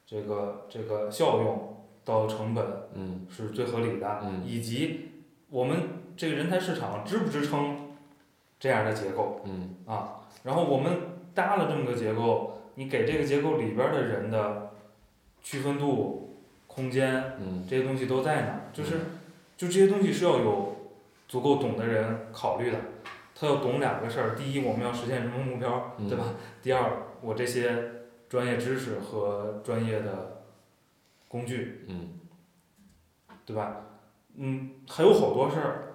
[0.07, 2.65] 这个这个效用到成本
[2.95, 5.09] 嗯是最合理的，嗯以及
[5.49, 5.77] 我们
[6.21, 7.95] 这个人才市场支不支撑
[8.59, 10.21] 这样的结构嗯啊？
[10.43, 10.95] 然后我们
[11.33, 14.69] 搭了这么个结构，你给这个结构里边儿的人的
[15.41, 18.61] 区分度、空间嗯这些东西都在哪儿？
[18.71, 18.99] 就是
[19.57, 20.91] 就这些东西是要有
[21.27, 22.77] 足够懂的人考虑的。
[23.33, 26.25] 他要懂两个事儿：第一，我们要实现什么目标，嗯对吧？
[26.61, 30.43] 第二，我这些专业知识和专业的
[31.27, 32.09] 工具，嗯
[33.43, 33.77] 对吧？
[34.35, 35.90] 嗯，还有好多事儿，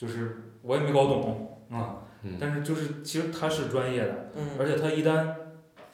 [0.00, 5.34] 就是我也没搞懂啊，嗯但是就是其实他是专业的，嗯而且他一旦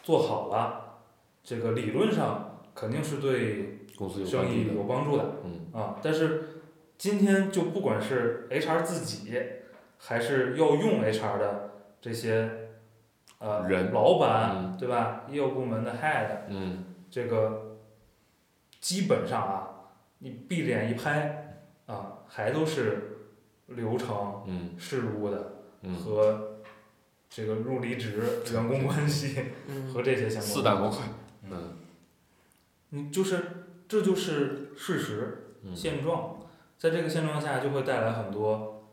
[0.00, 1.00] 做好了，
[1.42, 5.96] 这个理论上肯定是对公司有生意有帮助的嗯啊。
[6.00, 6.44] 但是
[6.96, 9.32] 今天就不管是 HR 自己，
[9.98, 12.48] 还是要用 HR 的这些
[13.40, 15.22] 呃人老板、嗯对吧？
[15.28, 17.78] 业务部门的 head，嗯这个
[18.80, 19.68] 基本上啊，
[20.20, 23.15] 你闭着眼一拍啊，还都是
[23.66, 24.74] 流程、嗯。
[24.78, 25.52] 事务的
[25.82, 26.58] 嗯，和
[27.28, 29.88] 这个入离职、员工关系嗯。
[29.94, 30.98] 和这些相关的四大模块，
[31.44, 31.50] 嗯。
[31.52, 31.76] 嗯。
[32.90, 33.42] 你就是
[33.88, 35.74] 这就是事实嗯。
[35.74, 36.36] 现状，
[36.78, 38.88] 在这个现状下就会带来很多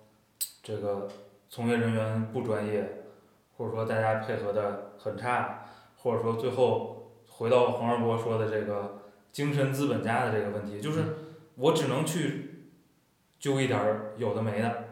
[0.62, 1.10] 这个
[1.50, 3.04] 从业人员不专业，
[3.58, 5.66] 或者说大家配合的很差，
[5.98, 9.02] 或者说最后回到黄二波说的这个
[9.32, 11.04] 精神资本家的这个问题，就是
[11.56, 12.53] 我只能去
[13.44, 14.86] 揪一点儿有的没的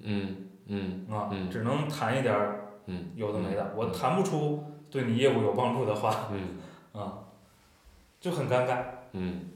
[0.00, 0.36] 嗯
[0.68, 6.56] 嗯啊，嗯只能谈一点儿嗯有的没的，我嗯谈不出对你业务有帮助的话嗯
[6.92, 7.18] 啊，
[8.20, 8.78] 就很尴尬。
[9.10, 9.46] 嗯，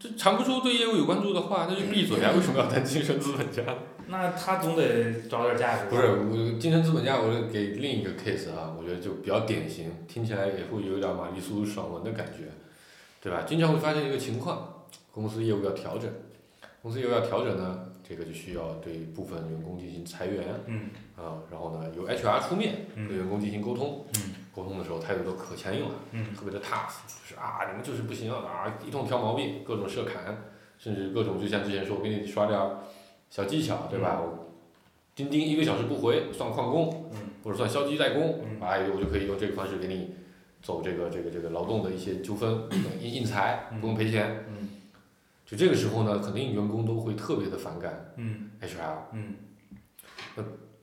[0.00, 2.32] 这谈不出对业务有关注的话，那就闭嘴啊！
[2.34, 3.62] 为什么要谈精神资本家？
[4.08, 5.84] 那他总得找点价值。
[5.88, 12.48] 不是我精神资本家，我给另一个 case 啊，我觉得就比较典型，听起来也会有点玛丽苏爽文的感觉，
[13.22, 13.44] 对吧？
[13.46, 16.10] 经常会发现一个情况，公司业务要调整，
[16.86, 30.44] 公司又要调整呢，这个就需要对部分员工进行裁员，嗯啊，然后呢由 HR 出面对嗯员工进行沟通，嗯沟通的时候态度都可强硬了，嗯特别的 tough，就是啊你们就是不行啊，一通挑毛病，各种设坎，
[30.78, 32.56] 甚至各种就像之前说，我给你刷点
[33.30, 34.20] 小技巧，对吧？
[34.22, 34.54] 我
[35.16, 40.14] 钉钉一个小时不回算旷工，嗯或者算消极怠工，嗯哎，我就可以用这个方式给你
[40.62, 42.62] 走这个这个这个劳动的一些纠纷，
[43.00, 44.44] 硬硬裁，不用赔钱。
[45.46, 49.14] 嗯就这个时候呢，肯定员工都会特别的反感嗯 HR。
[49.14, 49.34] 嗯
[50.34, 50.42] 那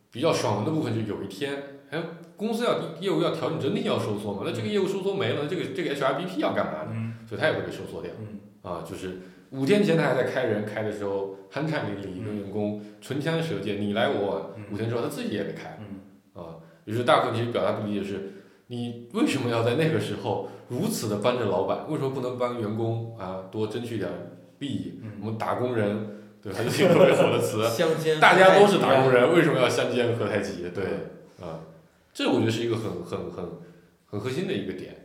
[0.09, 2.01] 比较爽文的部分就有一天，哎，
[2.37, 6.91] 公司要业务要调整，整体要收缩嘛，那这个业务收缩没了，这个这个 HRBP 要干嘛呢？
[6.93, 8.11] 嗯所以他也会被收缩掉。
[8.19, 9.19] 嗯啊，就是
[9.51, 14.49] 五天前他还在开人，开的时候酣畅淋漓，跟嗯员工唇枪舌剑，你来我往。
[14.55, 16.55] 嗯五天之后他自己也被开嗯啊，
[16.85, 18.31] 于是大部分其实表达不理解是，
[18.67, 21.85] 你为什么要在那个时候如此的帮着老板？
[21.89, 24.09] 为什么不能帮员工啊多争取点
[24.63, 24.99] 利益？
[25.01, 26.59] 我嗯们打工人，对吧？
[26.63, 27.67] 这是一个特别火的词。
[27.67, 30.69] 相煎大家都是打工人，为什么要相煎何太急？
[30.73, 30.83] 对，
[31.45, 31.59] 啊，
[32.13, 33.45] 这我觉得是一个很很很
[34.09, 34.95] 很核心的一个点。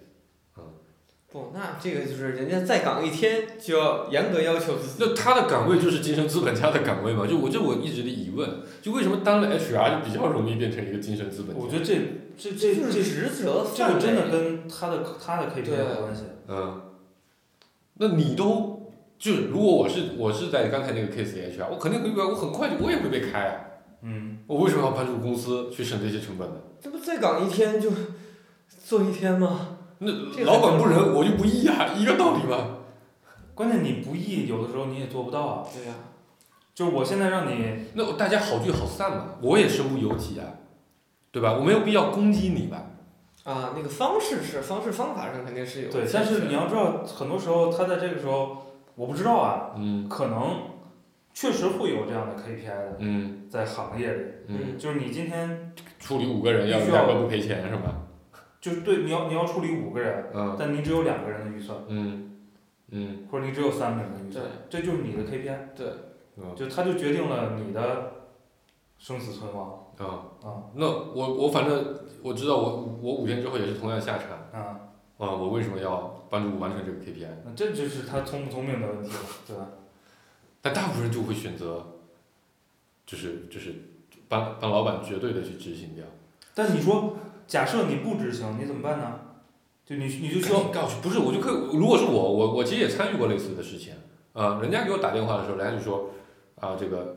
[1.30, 4.94] 不，那这个就是人家在岗一天就要严格要求自己。
[4.98, 7.26] 那他的岗位就是精神资本家的岗位嘛？
[7.26, 8.48] 就我这我一直的疑问，
[8.80, 11.62] 就为什么当了 HR 就比较容易变成一个精神资本家？
[11.62, 11.94] 我觉得这
[12.38, 16.22] 这这就是这职责这个真的跟他的他的 KPI 有关系。
[16.48, 16.80] 嗯，
[17.98, 18.77] 那你都
[19.18, 23.54] 就是如果我是我是在刚才那个 case 里 HR，我肯定会我很快就我也会被开啊。
[24.02, 26.54] 嗯我为什么要帮助公司去省这些成本呢？
[26.80, 27.90] 这不在岗一天就
[28.84, 29.78] 做一天吗？
[29.98, 30.12] 那
[30.44, 32.76] 老板不仁，我就不义啊，一个道理嘛。
[33.54, 35.66] 关键你不义，有的时候你也做不到啊。
[35.74, 35.94] 对呀、
[36.72, 40.46] 就是我现在让你，那大家好聚好散嘛，我也身不由己啊，
[41.32, 41.54] 对吧？
[41.58, 42.86] 我没有必要攻击你吧？
[43.42, 45.90] 啊，那个方式是方式方法上肯定是有。
[45.90, 48.67] 对，但是你要知道，很多时候他在这个时候，
[48.98, 50.08] 我不知道啊，嗯。
[50.08, 50.62] 可能
[51.32, 53.48] 确实会有这样的 KPI 的，嗯。
[53.48, 57.94] 在行业里，嗯，就是你今天处理五个人要必须要两个不赔钱是吧？
[58.60, 60.56] 就是对你要你要处理五个人，嗯。
[60.58, 62.36] 但你只有两个人的预算，嗯。
[62.90, 63.26] 嗯。
[63.30, 64.42] 或者你只有三个人的预对。
[64.42, 65.86] 算，这就是你的 KPI，对。
[66.54, 68.12] 就它就决定了你的
[68.98, 69.86] 生死存亡。
[69.98, 70.04] 啊。
[70.42, 74.28] 啊那我我反正我知道我我五天之后也是同样下场。
[74.52, 74.77] 啊，
[75.18, 77.28] 啊，我为什么要帮助完成这个 KPI？
[77.44, 79.66] 那这就是他聪不聪明的问题了，对吧？
[80.62, 81.84] 但大部分人就会选择，
[83.04, 83.74] 就是就是
[84.28, 86.04] 帮帮老板绝对的去执行掉。
[86.54, 87.16] 但你说，
[87.46, 89.20] 假设你不执行，你怎么办呢？
[89.84, 93.94] 就你你就需要告诉不是，我就可以，如果是我，我我其实也参与过类似的事情
[94.34, 96.10] 啊、人家给我打电话的时候，人家就说
[96.60, 97.16] 啊，这个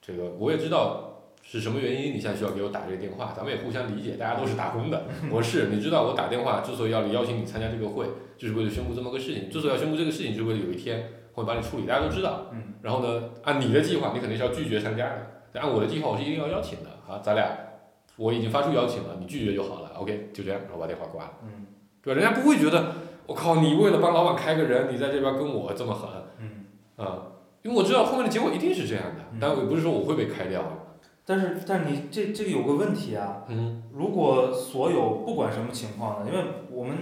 [0.00, 1.07] 这个我也知道
[1.50, 5.04] 是什么原因，你现在需要给我打这个电话，咱们也互相理解，大家都是打工的。
[5.32, 8.04] 我是，你知道我打电话之所以要邀请你参加这个会，
[8.36, 12.48] 就是为了宣布这么个事情，之所以要宣布这个事情，就是为了有一天会把你处理，大家都知道。
[12.52, 17.48] 嗯然后呢，按你的计划，你肯定是要拒绝参加的，但按我的计划，我是一定要邀请的啊，咱俩
[18.16, 21.30] 我已经发出邀请了，你拒绝就好了，OK，就这样，然后把电话挂了。
[21.44, 21.66] 嗯
[22.02, 22.20] 对吧？
[22.20, 22.92] 人家不会觉得
[23.26, 26.66] 我靠，你为了帮老板开个人，你在这边跟我这么狠嗯。
[26.96, 27.22] 啊、
[27.62, 30.72] 因为我知道后面的结果一定是这样的，嗯但我也不是说我会被开掉啊。
[31.28, 36.96] 但是但是你这这个有个问题啊，嗯如果所有不管什么情况呢，因为我们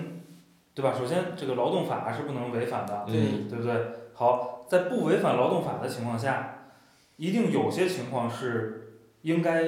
[0.74, 0.92] 对吧？
[0.98, 3.72] 首先这个劳动法是不能违反的，嗯对不对？
[4.14, 6.70] 好，在不违反劳动法的情况下，
[7.18, 9.62] 一定有些情况是应该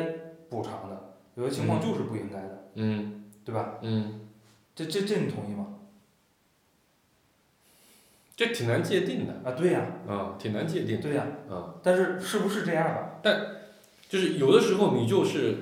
[0.50, 3.74] 补偿的，有些情况就是不应该的，嗯对吧？
[3.82, 4.22] 嗯，
[4.74, 5.66] 这这这你同意吗？
[8.34, 11.74] 这挺难界定的啊，对呀、啊，挺难界定对呀、的啊。
[11.80, 13.20] 但是是不是这样吧？
[14.09, 15.54] 就是有的时候你就是，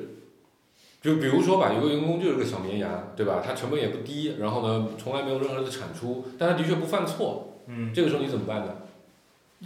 [1.03, 3.43] 就比如说吧，有个员工就是个小绵羊，对吧？
[3.45, 8.77] 他成本也不低，然后呢，从来没有任何的产出，但他的确不犯错，嗯，这个时候你怎么办呢？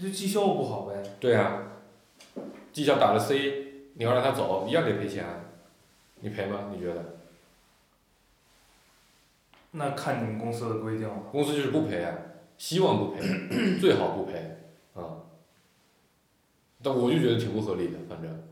[0.00, 1.02] 就绩效不好呗。
[1.18, 1.62] 对啊，
[2.72, 5.40] 绩效打了 C，你要让他走，一样得赔钱啊，
[6.20, 6.70] 你赔吗？
[6.72, 7.16] 你觉得？
[9.72, 11.14] 那看你们公司的规定了。
[11.30, 12.12] 公司就是不赔啊，
[12.56, 13.20] 希望不赔，
[13.78, 14.56] 最好不赔
[14.94, 15.22] 啊。
[16.82, 18.42] 但我就觉得挺不合理的，反正，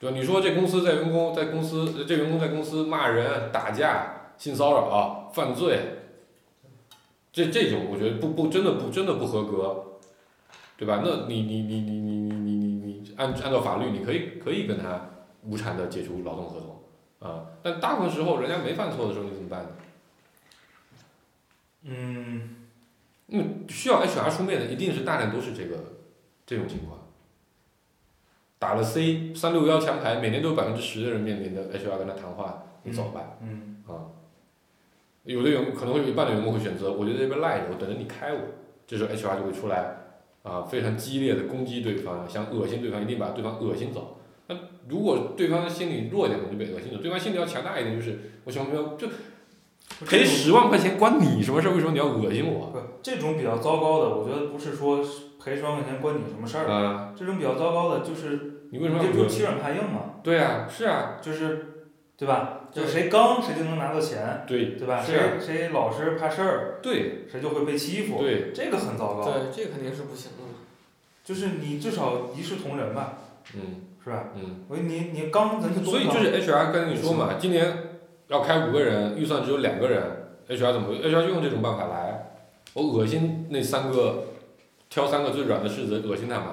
[0.00, 0.16] 对吧？
[0.16, 5.78] 你说这公司在员工在公司这员工在公司骂人、打架、性骚扰、犯罪，
[7.30, 9.98] 这这种我觉得不不真的不真的不合格，
[10.78, 11.02] 对吧？
[11.04, 15.10] 那你你你你你你你你你按按照法律，你可以可以跟他
[15.44, 19.68] 无偿的解除劳动合同啊，但大部分时候人家没犯错的时候，你怎么办呢？
[21.82, 22.56] 嗯，
[23.26, 23.38] 那，
[23.68, 25.76] 需要 HR 出面的一定是大量都是这个
[26.46, 26.99] 这种情况。
[28.60, 34.14] 打了 C 三六幺强牌，每年都有百分之十的人面临着 HR 跟他谈话，你走吧嗯，啊。
[35.24, 38.40] 有的员工可能会有一半的员工会选择，我就在这边赖着，我等着你开我。
[38.86, 39.96] 这时候 HR 就会出来
[40.42, 44.18] 啊，非常激烈的攻击对方，想恶心对方，一定把对方恶心走。
[44.48, 44.56] 那
[44.88, 49.08] 如果对方心理弱一点，我就被恶心走；对方心理要强大一点，就是我想要就
[50.06, 51.72] 赔十万块钱关你什么事儿？
[51.72, 52.66] 为什么你要恶心我？
[52.66, 55.04] 不，这种比较糟糕的，我觉得不是说
[55.42, 56.66] 赔十万块钱关你什么事儿。
[56.66, 61.66] 啊，这种比较糟糕的，就是你为什么这要欺软怕硬嘛，对啊，是啊，就是，
[62.16, 62.60] 对吧？
[62.72, 64.96] 就对谁刚谁就能拿到钱，对对吧？
[64.96, 69.24] 啊谁谁老实怕事儿，对谁就会被欺负，对，这个很糟糕。
[69.24, 70.44] 对，这肯定是不行的。
[71.24, 73.18] 就是你至少一视同仁吧，
[73.54, 73.60] 嗯
[74.02, 74.28] 是吧？
[74.34, 77.76] 嗯，我你你刚咱就所以就是 HR 跟你说嘛，今年
[78.28, 80.02] 要开五个人，预算只有两个人
[80.48, 82.30] ，HR 怎么？HR 就用这种办法来，
[82.74, 84.24] 我恶心那三个，
[84.88, 86.46] 挑三个最软的柿子恶心他们，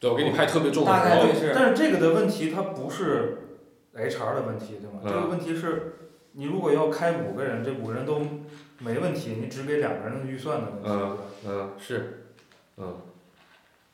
[0.00, 3.38] 对，我给你派特别重的活大概率，是但是这个的问题它不是
[3.94, 5.00] HR 的问题，对吗？
[5.02, 5.94] 嗯这个问题是，
[6.32, 8.20] 你如果要开五个人，这五个人都
[8.78, 11.16] 没问题，你只给两个人的预算的问题，嗯对吧？
[11.46, 12.24] 嗯是，
[12.76, 12.96] 嗯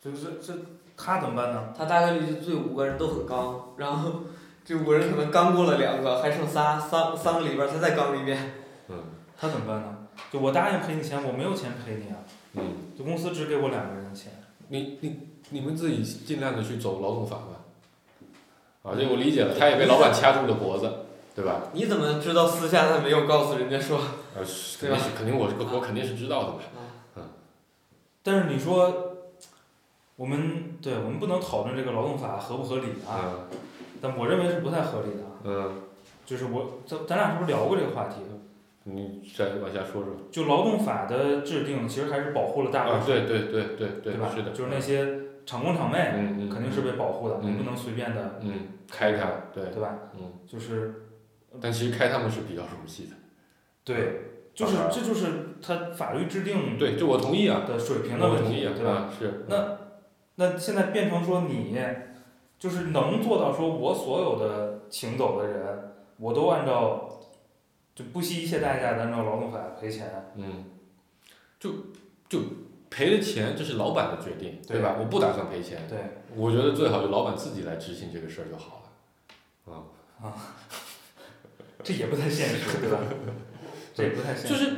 [0.01, 0.53] 就是这
[0.97, 1.73] 他怎么办呢？
[1.77, 4.25] 他大概率就这五个人都很刚，然后
[4.65, 8.53] 这五个人可能刚过了两个，还剩仨，三三个里边儿他再刚一遍。
[8.89, 8.97] 嗯
[9.37, 10.07] 他怎么办呢？
[10.31, 12.19] 就我答应赔你钱，我没有钱赔你啊，
[12.53, 12.63] 嗯，
[12.97, 14.33] 就公司只给我两个人的钱。
[14.69, 20.91] 你你你们自己尽量的去走劳动法吧，啊，这我理解了，他也被老板掐住了脖子，
[21.35, 21.63] 对吧？
[21.73, 24.01] 你怎么知道私下他没有告诉人家说？
[24.37, 26.59] 呃，是肯定是肯定我我肯定是知道的嘛。
[28.23, 29.17] 但是你说，
[30.17, 33.21] 我们对我们不能讨论这个劳动法合不合理啊，
[33.53, 33.59] 嗯
[34.01, 35.31] 但我认为是不太合理的啊。
[35.45, 35.83] 嗯，
[36.27, 38.17] 就是我咱咱俩是不是聊过这个话题？
[38.87, 40.15] 你再往下说说。
[40.31, 44.31] 就劳动法的制定，其实还是保护了大多啊，对对对对对，对吧？
[44.35, 44.51] 是的。
[44.51, 48.53] 就是那些厂工厂妹，肯定是被保护的，嗯你不能随便的，嗯
[48.91, 49.99] 开他，对，对吧？
[50.15, 51.07] 嗯，就是
[51.61, 53.11] 但其实开他们是比较熟悉的。
[53.85, 54.21] 对，
[54.55, 58.91] 就是啊这就是他法律制定对，这我同意啊，的水平的问题，对吧？
[58.93, 59.45] 啊是。
[59.49, 59.79] 那
[60.37, 61.77] 那现在变成说你，
[62.59, 67.21] 就是能做到说我所有的请走的人，我都按照
[67.95, 70.65] 就不惜一切代价的按照劳动法赔钱，嗯，
[71.61, 71.71] 就
[72.29, 72.41] 就
[72.95, 74.95] 赔了钱，这是老板的决定，对对吧？
[75.01, 75.99] 我不打算赔钱，对，
[76.37, 78.83] 我觉得最好就老板自己来执行这个事儿就好
[79.67, 79.75] 了。
[80.23, 80.55] 啊
[81.83, 82.99] 这也不太现实，对吧？
[83.95, 84.49] 这也不太现实。
[84.49, 84.73] 就是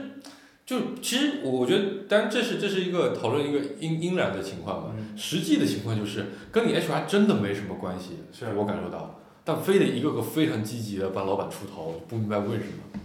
[0.64, 4.95] 就其实我觉得，当然这是这是一个讨论一个因因然的情况吧。
[4.97, 13.01] 嗯，实际的情况就是跟你 HR 真的没什么关系，是我感受到，但非得一个个非常积极的帮老板出头，不明白为什么。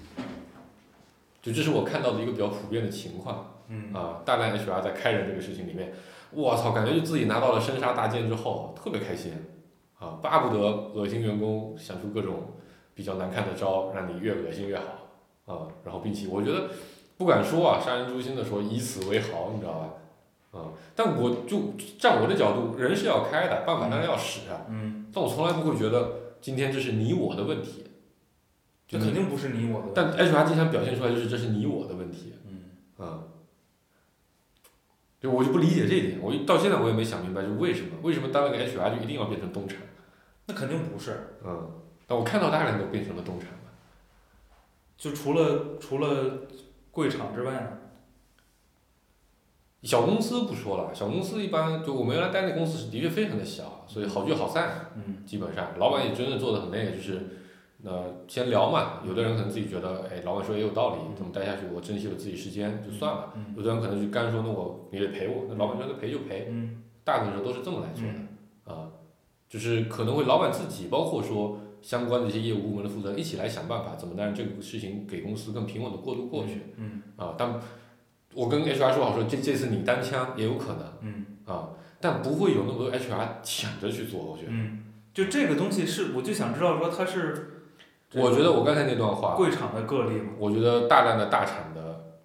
[1.41, 5.93] 就这是我看到的一个比较普遍的情况嗯，啊，大量 HR 在开人这个事情里面，
[6.31, 9.31] 我操，感觉就自己拿到了生杀大剑之后，特别开心，
[9.97, 10.61] 啊，巴不得
[10.93, 12.53] 恶心员工，想出各种
[12.93, 16.69] 比较难看的招，让你越恶心越好，啊，然后并且我觉得
[17.17, 19.89] 不敢说啊，杀人诛心的说以此为豪，你知道吧？
[20.51, 27.85] 啊，但我就站我的角度，人是要开的，办法当然要使啊，嗯，但我从来不会觉得今天这是你我的问题，
[28.91, 29.93] 这肯定不是你我的问题。
[29.95, 33.23] 但 HR 经常表现出来就是这是你我的问题，嗯，啊，
[35.21, 39.77] 就，我就不理解这一点，我到现在我也没想明白，就为什么为什么当了个 HR 就一定要变成东产？
[40.47, 41.37] 那肯定不是。
[41.45, 41.71] 嗯，
[42.05, 43.57] 但我看到大量都变成了东产了。
[44.97, 46.41] 就除了除了
[46.91, 47.69] 贵厂之外呢？
[49.83, 57.40] 小公司不说了，小公司一般就我们原来待那公司是的确非常的小，所以好聚好散，嗯基本上老板也真的做的很那个，就是
[57.83, 66.83] 呃先聊嘛，有的人可能自己觉得，哎，老板说也有道理，这么待下去我珍惜我自己时间就算了，嗯有的人可能就干说那我你得赔我，那老板说那赔就赔，嗯。
[67.03, 68.13] 大部分时候都是这么来做的。
[68.13, 68.27] 嗯。
[68.63, 68.87] 啊，
[69.49, 76.61] 就是可能会老板自己，包括说相关的一些业务部门的负责人一起来想办法，怎么让这个事情给公司更平稳的过渡过去。
[76.77, 77.59] 嗯啊，但
[78.35, 80.85] 我跟 HR 说好说，这这次你单枪也有可能。
[81.01, 81.25] 嗯。
[81.45, 81.69] 啊，
[81.99, 84.51] 但不会有那么多 HR 抢着去做，我觉得。
[84.51, 87.60] 嗯，就这个东西是，我就想知道说他是
[88.15, 90.33] 我觉得我刚才那段话，贵厂的个例嘛。
[90.37, 92.19] 我觉得大量的大厂的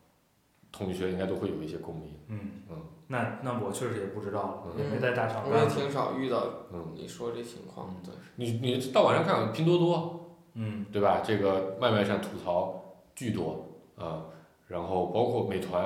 [0.73, 2.15] 同学应该都会有一些共鸣。
[2.29, 2.77] 嗯嗯，
[3.07, 5.67] 那那我确实也不知道也没在大厂我也。
[5.67, 11.23] 挺少遇到嗯，你说这情况，对，你你到网上看拼多多，嗯对吧？
[11.25, 14.25] 这个外卖上吐槽巨多啊，
[14.67, 15.85] 然后包括美团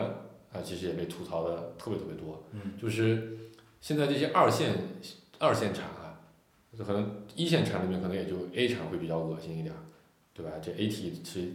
[0.53, 2.42] 啊，其实也被吐槽的特别特别多。
[2.53, 3.36] 嗯就是
[3.82, 4.72] 现在这些二线
[5.38, 6.20] 二线厂啊，
[6.76, 9.80] 就可能一线厂里面可能也就 A 厂会比较恶心一点儿，
[10.35, 10.53] 对吧？
[10.62, 10.89] 这 AT
[11.22, 11.49] 其实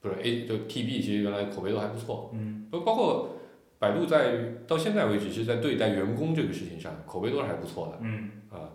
[0.00, 3.36] 不是 A 就 TB 其实原来口碑都还不错，嗯包包括
[3.78, 7.98] 百度在到现在为止其实在对待员工这个事情上口碑都是还不错的。
[8.00, 8.70] 嗯啊，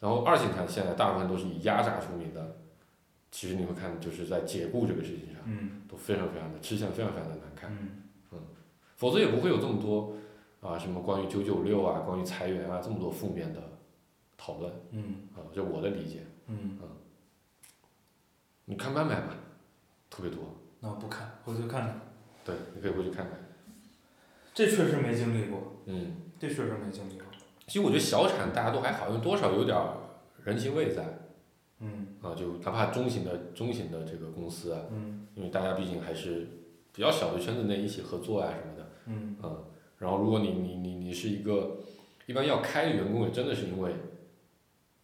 [0.00, 2.56] 然后二线厂现在大部分都是以压榨出名的，
[3.30, 7.88] 其实你会看就是在解雇这个事情上嗯都非常非常的吃相非常非常的难看，嗯
[8.32, 8.38] 嗯
[8.96, 10.14] 否则也不会有这么多
[10.60, 13.60] 啊什么关于九九六啊、关于裁员啊这么多负面的
[14.36, 16.20] 讨论嗯啊，这我的理解。
[16.46, 16.78] 嗯，
[18.66, 19.34] 你看麦买吧，
[20.08, 20.42] 特别多，
[20.80, 22.00] 那我不看，回去看看。
[22.44, 23.38] 对，你可以回去看看。
[24.54, 27.24] 这确实没经历过，嗯，这确实没经历过。
[27.66, 29.96] 其实我觉得小厂大家都还好，因为多少有点儿
[30.44, 31.04] 人情味在。
[31.80, 32.06] 嗯。
[32.22, 35.26] 啊，就哪怕中型的中型的这个公司啊，嗯。
[35.34, 36.46] 因为大家毕竟还是
[36.92, 39.36] 比较小的圈子内一起合作啊什么的，嗯。
[39.42, 39.64] 嗯，
[39.98, 41.78] 然后如果你你你你是一个，
[42.26, 43.92] 一般要开的员工也真的是因为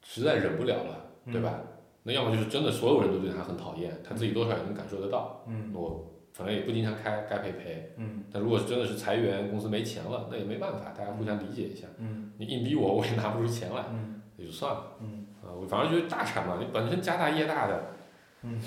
[0.02, 1.32] 实在忍不了了，嗯。
[1.32, 1.61] 对吧？
[2.03, 7.92] 那要么就是真的所有人都对他很讨厌，他自己多少也能感受得到，嗯我反正也不经常开，该赔赔。
[7.96, 11.86] 嗯但如果是真的是裁员，公司没钱了，那也没办法，大家互相理解一下。
[11.98, 14.96] 嗯你硬逼我，我也拿不出钱来，嗯也就算了。
[15.01, 17.94] 嗯啊，我反正觉得大厂嘛，你本身家大业大的，
[18.42, 18.61] 嗯，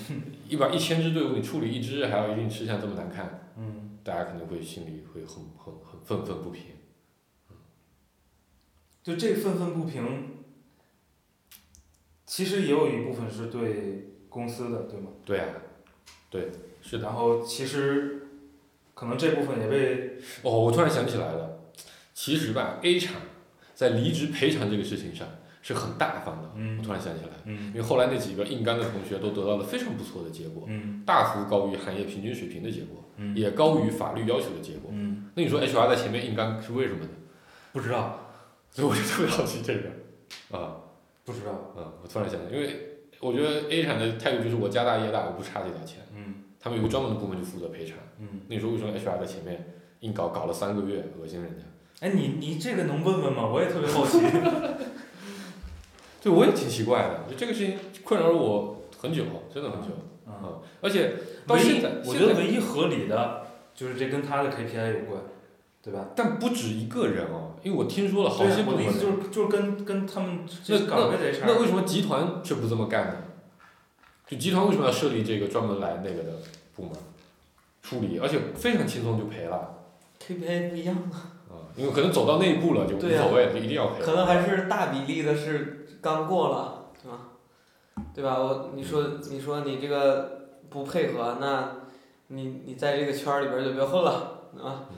[0.48, 6.66] 一把一千支队伍，你处理一支还要一定吃相这么难看，嗯，大家肯定会心里会很很很愤愤不平。
[9.02, 10.02] 就这愤愤不平，
[12.34, 15.06] 其实也有一部分是对公司的，对吗？
[15.24, 15.46] 对啊、
[16.28, 16.50] 对，
[16.82, 17.04] 是的。
[17.04, 18.26] 然后其实
[18.92, 21.60] 可能这部分也被哦，我突然想起来了，
[22.12, 23.22] 其实吧，A 厂
[23.76, 25.28] 在离职赔偿这个事情上
[25.62, 26.50] 是很大方的。
[26.56, 34.90] 嗯我突然想起来，嗯因为后来那几个硬干的同学都得到了非常不错的结果，嗯大幅高于行业平均水平的结果，嗯也高于法律要求的结果。
[34.92, 37.10] 嗯，那你说 HR 在前面硬干是为什么呢？
[37.72, 38.28] 不知道
[38.72, 39.90] 所以我就特别好奇这个。
[40.50, 40.76] 啊，
[41.24, 45.98] 不知道，嗯，我突然想起来，因为我觉得 A 产的态度就是我家大业大，我不差这点钱。
[46.14, 47.98] 嗯他们有个专门的部门就负责赔偿。
[48.18, 51.64] 嗯，那时候为什么 HR 在前面硬搞搞了三个月，恶心人家？
[52.00, 53.46] 哎，你你这个能问问吗？
[53.46, 54.18] 我也特别好奇。
[56.22, 59.88] 对，我也挺奇怪的，就这个事情困扰了我很久，真的很久。
[60.26, 61.12] 嗯，嗯，而且
[61.46, 63.42] 到唯一现在，我觉得唯一合理的
[63.74, 65.20] 就是这跟他的 KPI 有关，
[65.82, 66.08] 对吧？
[66.16, 73.14] 但不止一个人哦，因为我听说了好对呀些部门我的意思就是就是跟跟他们这那岗位的 HR，那为什么集团却不这么干呢？
[74.26, 76.32] 就集团为什么要设立这个专门来那个的
[76.76, 76.92] 部门
[77.82, 79.74] 处理，而且非常轻松就赔了
[80.20, 81.34] KPI 不一样，啊？
[81.76, 84.02] 因为可能走到那一步了就无所谓了，就一定要赔。
[84.02, 87.18] 可能还是大比例的是刚过了，对吧？
[88.14, 88.38] 对吧？
[88.38, 91.72] 我你说你说你这个不配合，那
[92.28, 94.12] 你你在这个圈儿里边就别混了，
[94.62, 94.96] 啊，嗯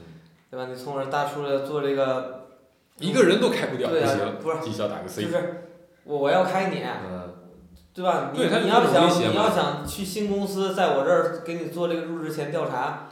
[0.50, 0.66] 对吧？
[0.66, 2.35] 你从而大出来做这个，
[2.98, 3.88] 一个人都开不掉，
[4.42, 5.28] 不是绩效打个就。
[5.28, 5.68] 是
[6.04, 7.34] 我我要开你，嗯，
[7.92, 8.30] 对吧？
[8.32, 13.08] 你你要想你要想去新公司，在我这儿给你做这个入职前调查，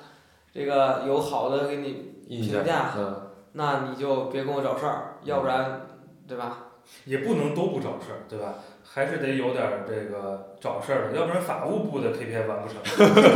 [0.52, 5.82] 这个有好的给你，评价嗯，那你就别跟我找事儿，要不然，
[6.28, 6.59] 对吧？
[7.06, 8.55] 也不能都不找事儿，对吧？
[8.85, 12.77] 还是得有点儿这个找事儿的，要不然法务部的 KPI 完不成。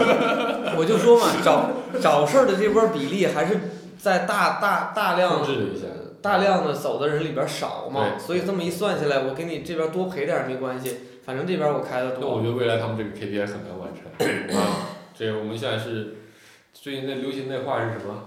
[0.79, 1.70] 我就说嘛，找
[2.01, 3.59] 找事儿的这波比例还是
[3.99, 5.88] 在大大大量控制一下。
[6.20, 12.20] 大量的走的人里边少嘛，所以这么一算下来，我给你这边多赔点没关系，反正这边我开的多。
[12.20, 14.89] 那我觉得未来他们这个 KPI 很难完成 啊。
[15.15, 16.16] 这个我们现在是
[16.73, 18.24] 最近那流行那话是什么？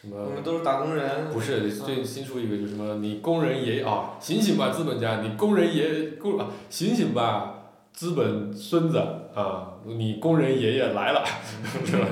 [0.00, 0.16] 什么？
[0.24, 2.96] 我们都是打工人，不是，最近新出一个就是什么？
[2.96, 5.20] 你工人爷啊，醒醒吧，资本家！
[5.20, 8.98] 你工人爷工啊，醒醒吧，资本孙子
[9.34, 9.74] 啊！
[9.84, 11.24] 你工人爷爷来了，
[11.86, 12.06] 是吧？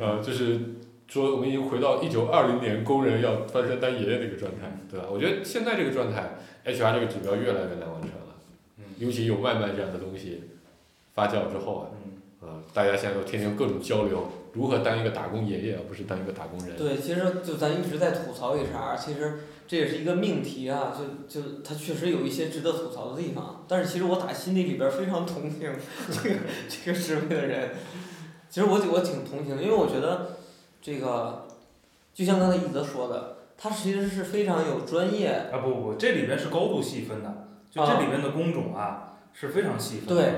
[0.00, 0.58] 呃，就是
[1.08, 5.06] 说我们已经回到一九二零年工人要翻身当爷爷那个状态，对吧？
[5.10, 6.36] 我觉得现在这个状态
[6.66, 8.36] ，HR 这个指标越来越难完成了，
[8.76, 10.44] 嗯尤其有外卖这样的东西
[11.14, 12.12] 发酵之后啊，嗯，
[12.42, 16.76] 呃，大家现在都天天各种交流，如何当一个打工爷爷，而不是当一个打工人。
[16.76, 25.60] 对，其实就咱一直在吐槽 HR，其实这也是一个命题啊，就就它确实有一些值得吐槽的地方，但是其实我打心底里边非常同情
[26.10, 26.36] 这个
[26.68, 27.70] 这个职位的人，
[28.50, 30.37] 其实我我挺同情的，因为我觉得
[30.80, 31.46] 这个
[32.14, 40.14] 就像刚才一泽说的，他其实是非常有专业，啊不不，这里边是高度细分的，就这里边的工种啊是非常细分的。
[40.14, 40.32] 对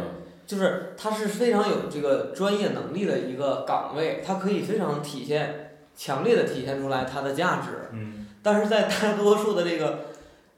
[0.47, 7.89] 就是他是非常有这个专业能力的一个岗位，它可以非常体现强烈的体现出来它的价值。
[7.93, 10.07] 嗯，但是在大多数的这个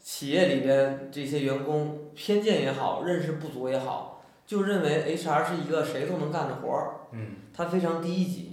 [0.01, 8.52] 企业里边，这些员工偏见也好，认识不足也好，就认为 HR 是一个谁都能干的活儿，嗯，它非常低级，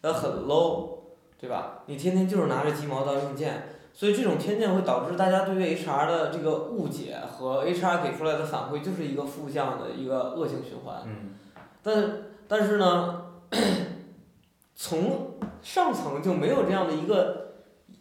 [0.00, 0.98] 它很 low，
[1.38, 1.82] 对吧？
[1.86, 11.02] 你天天就是拿着鸡毛当令箭，所以这种偏见会导致大家对于 HR 的这个误解和 HR 给出来的反馈就是一个负向的一个恶性循环。
[11.04, 11.34] 嗯，
[11.82, 13.22] 但但是呢，
[14.76, 17.54] 从上层就没有这样的一个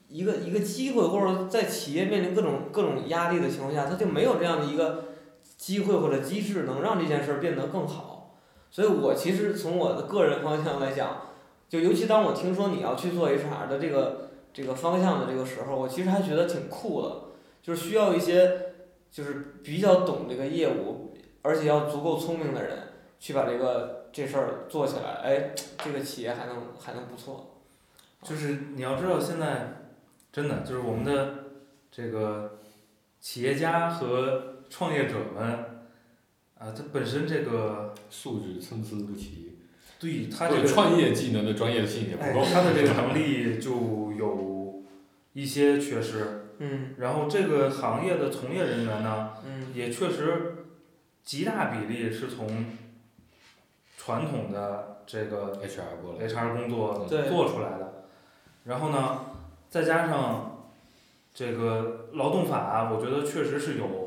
[0.08, 5.06] 一个一个机会，或者在企业面临各种各种压力的情况下，他就没有这样的一个
[5.58, 8.36] 机会或者机制能让这件事儿变得更好。
[8.70, 11.22] 所以我其实从我的个人方向来讲，
[11.70, 17.22] 就尤其当我听说你要去做 HR 的这个这个方向的这个时候，我其实还觉得挺酷的，
[17.62, 18.74] 就是需要一些
[19.12, 22.80] 就是比较懂这个业务，而且要足够聪明的人。
[23.20, 27.64] 去把这个这事儿做起来，哎，这个企业还能还能不错。
[28.22, 29.90] 就是你要知道现在
[30.32, 31.46] 真的就是我们的
[31.92, 32.60] 这个
[33.20, 35.44] 企业家和创业者们
[36.60, 39.57] 啊，他本身这个素质参差不齐，
[40.00, 44.84] 对他这个创业技能的专业性也不哎够。，他的这个能力 就有
[45.34, 46.94] 一些缺失，嗯。
[46.98, 49.68] 然后这个行业的从业人员呢，嗯。
[49.74, 50.66] 也确实
[51.24, 52.48] 极大比例是从
[53.98, 58.06] 传统的这个 HR 过来，HR 工作做出来的，
[58.66, 59.22] 然后呢，
[59.70, 60.70] 再加上
[61.34, 64.07] 这个劳动法，我觉得确实是有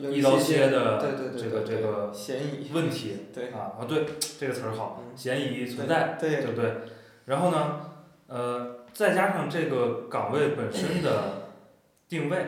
[0.00, 0.98] 有一刀些切的
[1.36, 2.70] 这个这个嫌疑。
[2.72, 4.06] 问题对啊啊，对
[4.38, 6.72] 这个词儿好，嗯嫌疑存在，对对不对？
[7.26, 7.80] 然后呢，
[8.26, 11.48] 呃，再加上这个岗位本身的
[12.08, 12.38] 定位，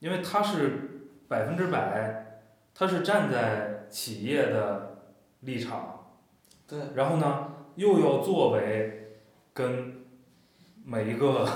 [0.00, 2.42] 因为它是百分之百，
[2.74, 4.96] 它是站在企业的
[5.40, 6.06] 立场，
[6.68, 9.18] 对然后呢，又要作为
[9.54, 10.04] 跟
[10.84, 11.48] 每一个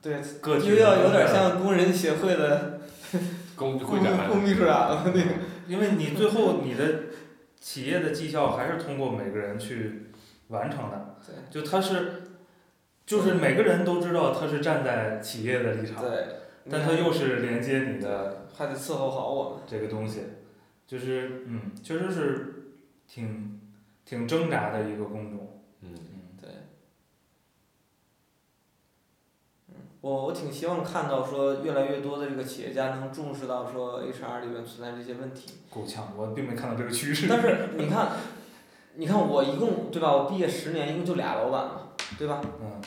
[0.00, 2.80] 对，个体又要有点的像工人协会的
[3.60, 5.20] 副工会长副秘书长那个。
[5.68, 7.04] 因为你最后你的
[7.60, 10.06] 企业的绩效还是通过每个人去
[10.48, 12.22] 完成的，对就他是，
[13.06, 16.26] 就是每个人都知道他是站在企业的立场，对，
[16.68, 19.60] 但他又是连接你的还得伺候好我们。
[19.66, 20.22] 这个东西，
[20.88, 22.72] 就是嗯，确实是
[23.06, 23.60] 挺
[24.04, 26.50] 挺挣扎的一个工种，嗯，嗯，对。
[30.00, 35.52] 我我挺希望看到说越来越多的这个企业家能重视到说 HR 里面存在这些问题。
[35.70, 37.26] 够呛，我并没看到这个趋势。
[37.28, 38.08] 但是你看，
[38.94, 40.12] 你看我一共对吧？
[40.12, 41.72] 我毕业十年，一共就俩老板嘛，
[42.18, 42.40] 对吧？
[42.62, 42.80] 嗯，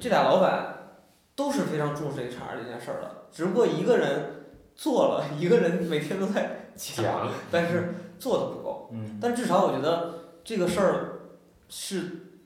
[0.00, 0.98] 这俩老板
[1.34, 8.88] 都是非常重视 HR 这件事儿的，只不过一个人做了，一个人每天都在讲，讲， 但是做的不够。
[8.92, 11.20] 嗯，但至少我觉得这个事儿
[11.68, 12.02] 是，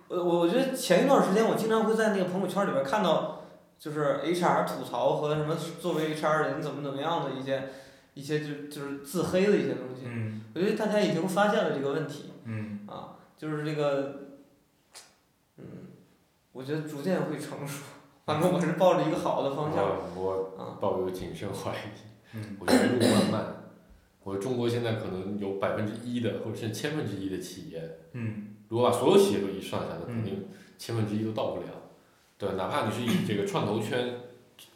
[0.09, 3.39] 呃，我我觉得前一段时间我经常会在那个朋友圈里边看到，
[3.81, 7.70] 就是 HR 吐槽和什么作为 HR 人怎么怎么样的一些
[8.12, 10.02] 一些就就是自黑的一些东西。
[10.05, 14.20] 嗯，我觉得大家已经发现了这个问题嗯，啊，就是这个，
[15.57, 15.65] 嗯，
[16.52, 17.85] 我觉得逐渐会成熟。
[18.27, 19.82] 反正我是抱着一个好的方向
[20.15, 20.77] 我。
[20.78, 22.35] 抱有谨慎怀疑。
[22.35, 23.57] 嗯，我觉得路漫漫。
[24.23, 31.69] 我中国现在可能有百分之一的，或者是千分之一的企业，嗯，如果把所有企业都一算下来，嗯肯定千分之一都到不了。
[32.40, 34.18] 对，哪怕你是以这个创投圈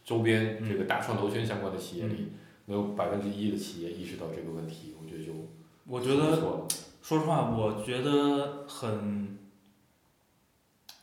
[0.04, 2.32] 周边嗯这个大创投圈相关的企业里，
[2.66, 5.32] 能有百分之一的企业意识到这个问题，我觉得就
[5.86, 6.68] 我觉得。
[7.04, 9.38] 说实话，我觉得很，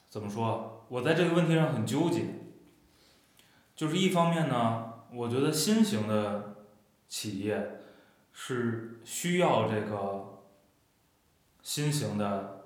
[0.09, 0.83] 怎么说？
[0.89, 2.25] 我在这个问题上很纠结。
[3.75, 6.55] 就是一方面呢，我觉得新型的
[7.07, 7.81] 企业
[8.33, 10.41] 是需要这个
[11.61, 12.65] 新型的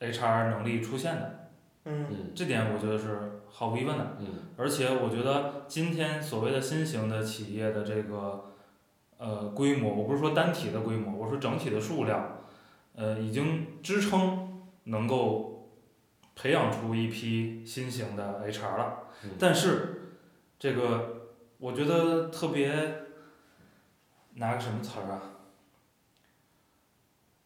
[0.00, 1.41] HR 能力出现的，
[1.84, 4.16] 嗯嗯这点我觉得是毫无疑问的。
[4.20, 4.26] 嗯
[4.56, 8.52] 而且我觉得今天所谓的新型的企业的这个
[9.18, 12.44] 呃规模，我不是说单体的规模，我说整体的数量，
[12.94, 15.70] 呃，已经支撑能够
[16.36, 20.16] 培养出一批新型的 HR 了嗯，但是
[20.58, 21.28] 这个
[21.58, 22.72] 我觉得特别
[24.34, 25.22] 拿个什么词儿啊？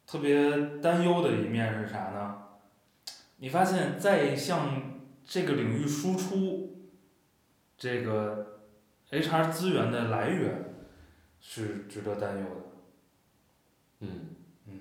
[0.06, 2.45] 特别担忧的一面是啥呢？
[3.38, 6.88] 你发现，在向这个领域输出
[7.76, 8.60] 这个
[9.10, 10.74] HR 资源的来源
[11.38, 12.62] 是值得担忧的。
[14.00, 14.08] 嗯
[14.66, 14.80] 嗯，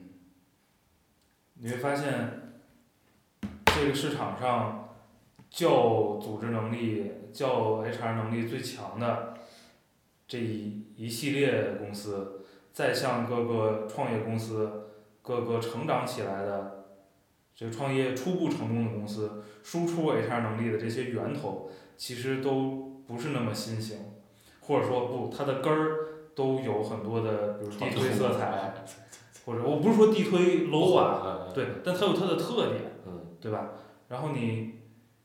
[1.55, 2.61] 你会发现，
[3.65, 4.95] 这个市场上
[5.49, 9.37] 较组织能力、较 HR 能力最强的
[10.27, 14.91] 这一一系列公司，再向各个创业公司、
[15.21, 16.84] 各个成长起来的
[17.55, 23.97] 这个创业初步成功的公司输出 HR 能力的这些源头，其实都不是那么新型，
[24.61, 25.97] 或者说不，它的根儿
[26.35, 28.85] 都有很多的，比如地推色彩。
[29.45, 33.73] 或者我不是说地推 low 啊，啊，对，但它有它的特点，嗯对吧？
[34.09, 34.79] 然后你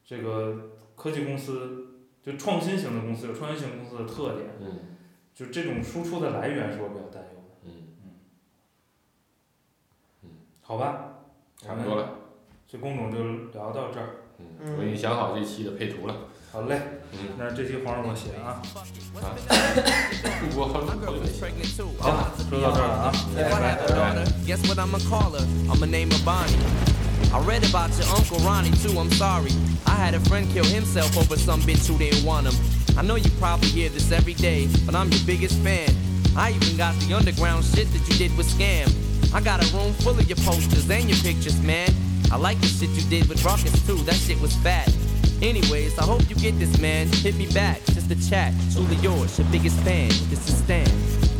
[0.05, 4.99] 这个科技公司，就创新型的公司有创新型公司的特点，嗯
[5.35, 7.73] 就这种输出的来源是我比较担忧的。
[10.23, 10.29] 嗯，
[10.61, 11.23] 好吧，
[11.57, 12.20] 差不多了。
[12.71, 13.19] 这工种就
[13.59, 14.23] 聊到这儿。
[14.39, 16.15] 嗯，我已经想好这期的配图了。
[16.53, 16.81] 好嘞，
[17.13, 18.63] 嗯，那这期黄世我写啊。
[20.41, 21.83] 不过好久好久没写。
[21.99, 23.13] 好，说到这儿了啊。
[23.35, 25.45] If I have a daughter, guess what I'ma call her?
[25.69, 26.55] I'ma name her Bonnie.
[27.35, 29.51] I read about your Uncle Ronnie too, I'm sorry.
[29.85, 32.55] I had a friend kill himself over some bitch who didn't want him.
[32.97, 35.91] I know you probably hear this every day, but I'm your biggest fan.
[36.37, 38.87] I even got the underground shit that you did with Scam.
[39.33, 41.89] I got a room full of your posters and your pictures, man.
[42.33, 44.93] I like the shit you did with Ruckus too, that shit was fat.
[45.41, 47.09] Anyways, I hope you get this, man.
[47.09, 48.53] Hit me back, just a chat.
[48.73, 50.09] Truly yours, your biggest fan.
[50.29, 51.40] This is Stan.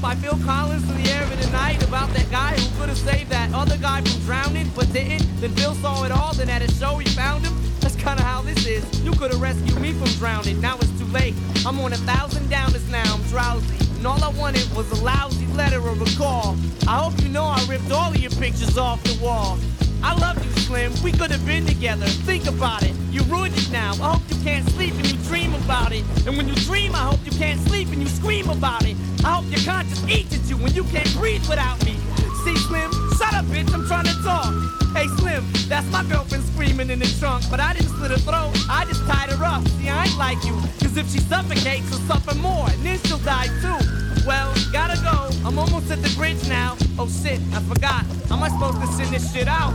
[0.00, 2.98] By Phil Collins in the air of the night about that guy who could have
[2.98, 5.26] saved that other guy from drowning but didn't?
[5.40, 7.54] Then Phil saw it all, then at a show he found him.
[7.80, 8.84] That's kinda how this is.
[9.02, 10.60] You could have rescued me from drowning.
[10.60, 11.34] Now it's too late.
[11.66, 13.14] I'm on a thousand downers now.
[13.14, 13.76] I'm drowsy.
[13.96, 16.56] And all I wanted was a lousy letter or a call.
[16.88, 19.58] I hope you know I ripped all of your pictures off the wall.
[20.02, 20.39] I love
[20.70, 20.92] Slim.
[21.02, 22.06] We could have been together.
[22.06, 22.94] Think about it.
[23.10, 23.90] You ruined it now.
[23.94, 26.04] I hope you can't sleep and you dream about it.
[26.28, 28.96] And when you dream, I hope you can't sleep and you scream about it.
[29.24, 31.98] I hope your conscience eats at you when you can't breathe without me.
[32.44, 32.88] See, Slim,
[33.18, 33.66] shut up, bitch.
[33.74, 34.54] I'm trying to talk.
[34.94, 37.50] Hey, Slim, that's my girlfriend screaming in the trunk.
[37.50, 38.54] But I didn't slit her throat.
[38.70, 39.66] I just tied her up.
[39.66, 40.54] See, I ain't like you.
[40.78, 42.70] Cause if she suffocates, she'll suffer more.
[42.70, 43.80] And then she'll die too.
[44.24, 45.34] Well, gotta go.
[45.44, 46.76] I'm almost at the bridge now.
[46.96, 48.06] Oh shit, I forgot.
[48.28, 49.74] How am I supposed to send this shit out?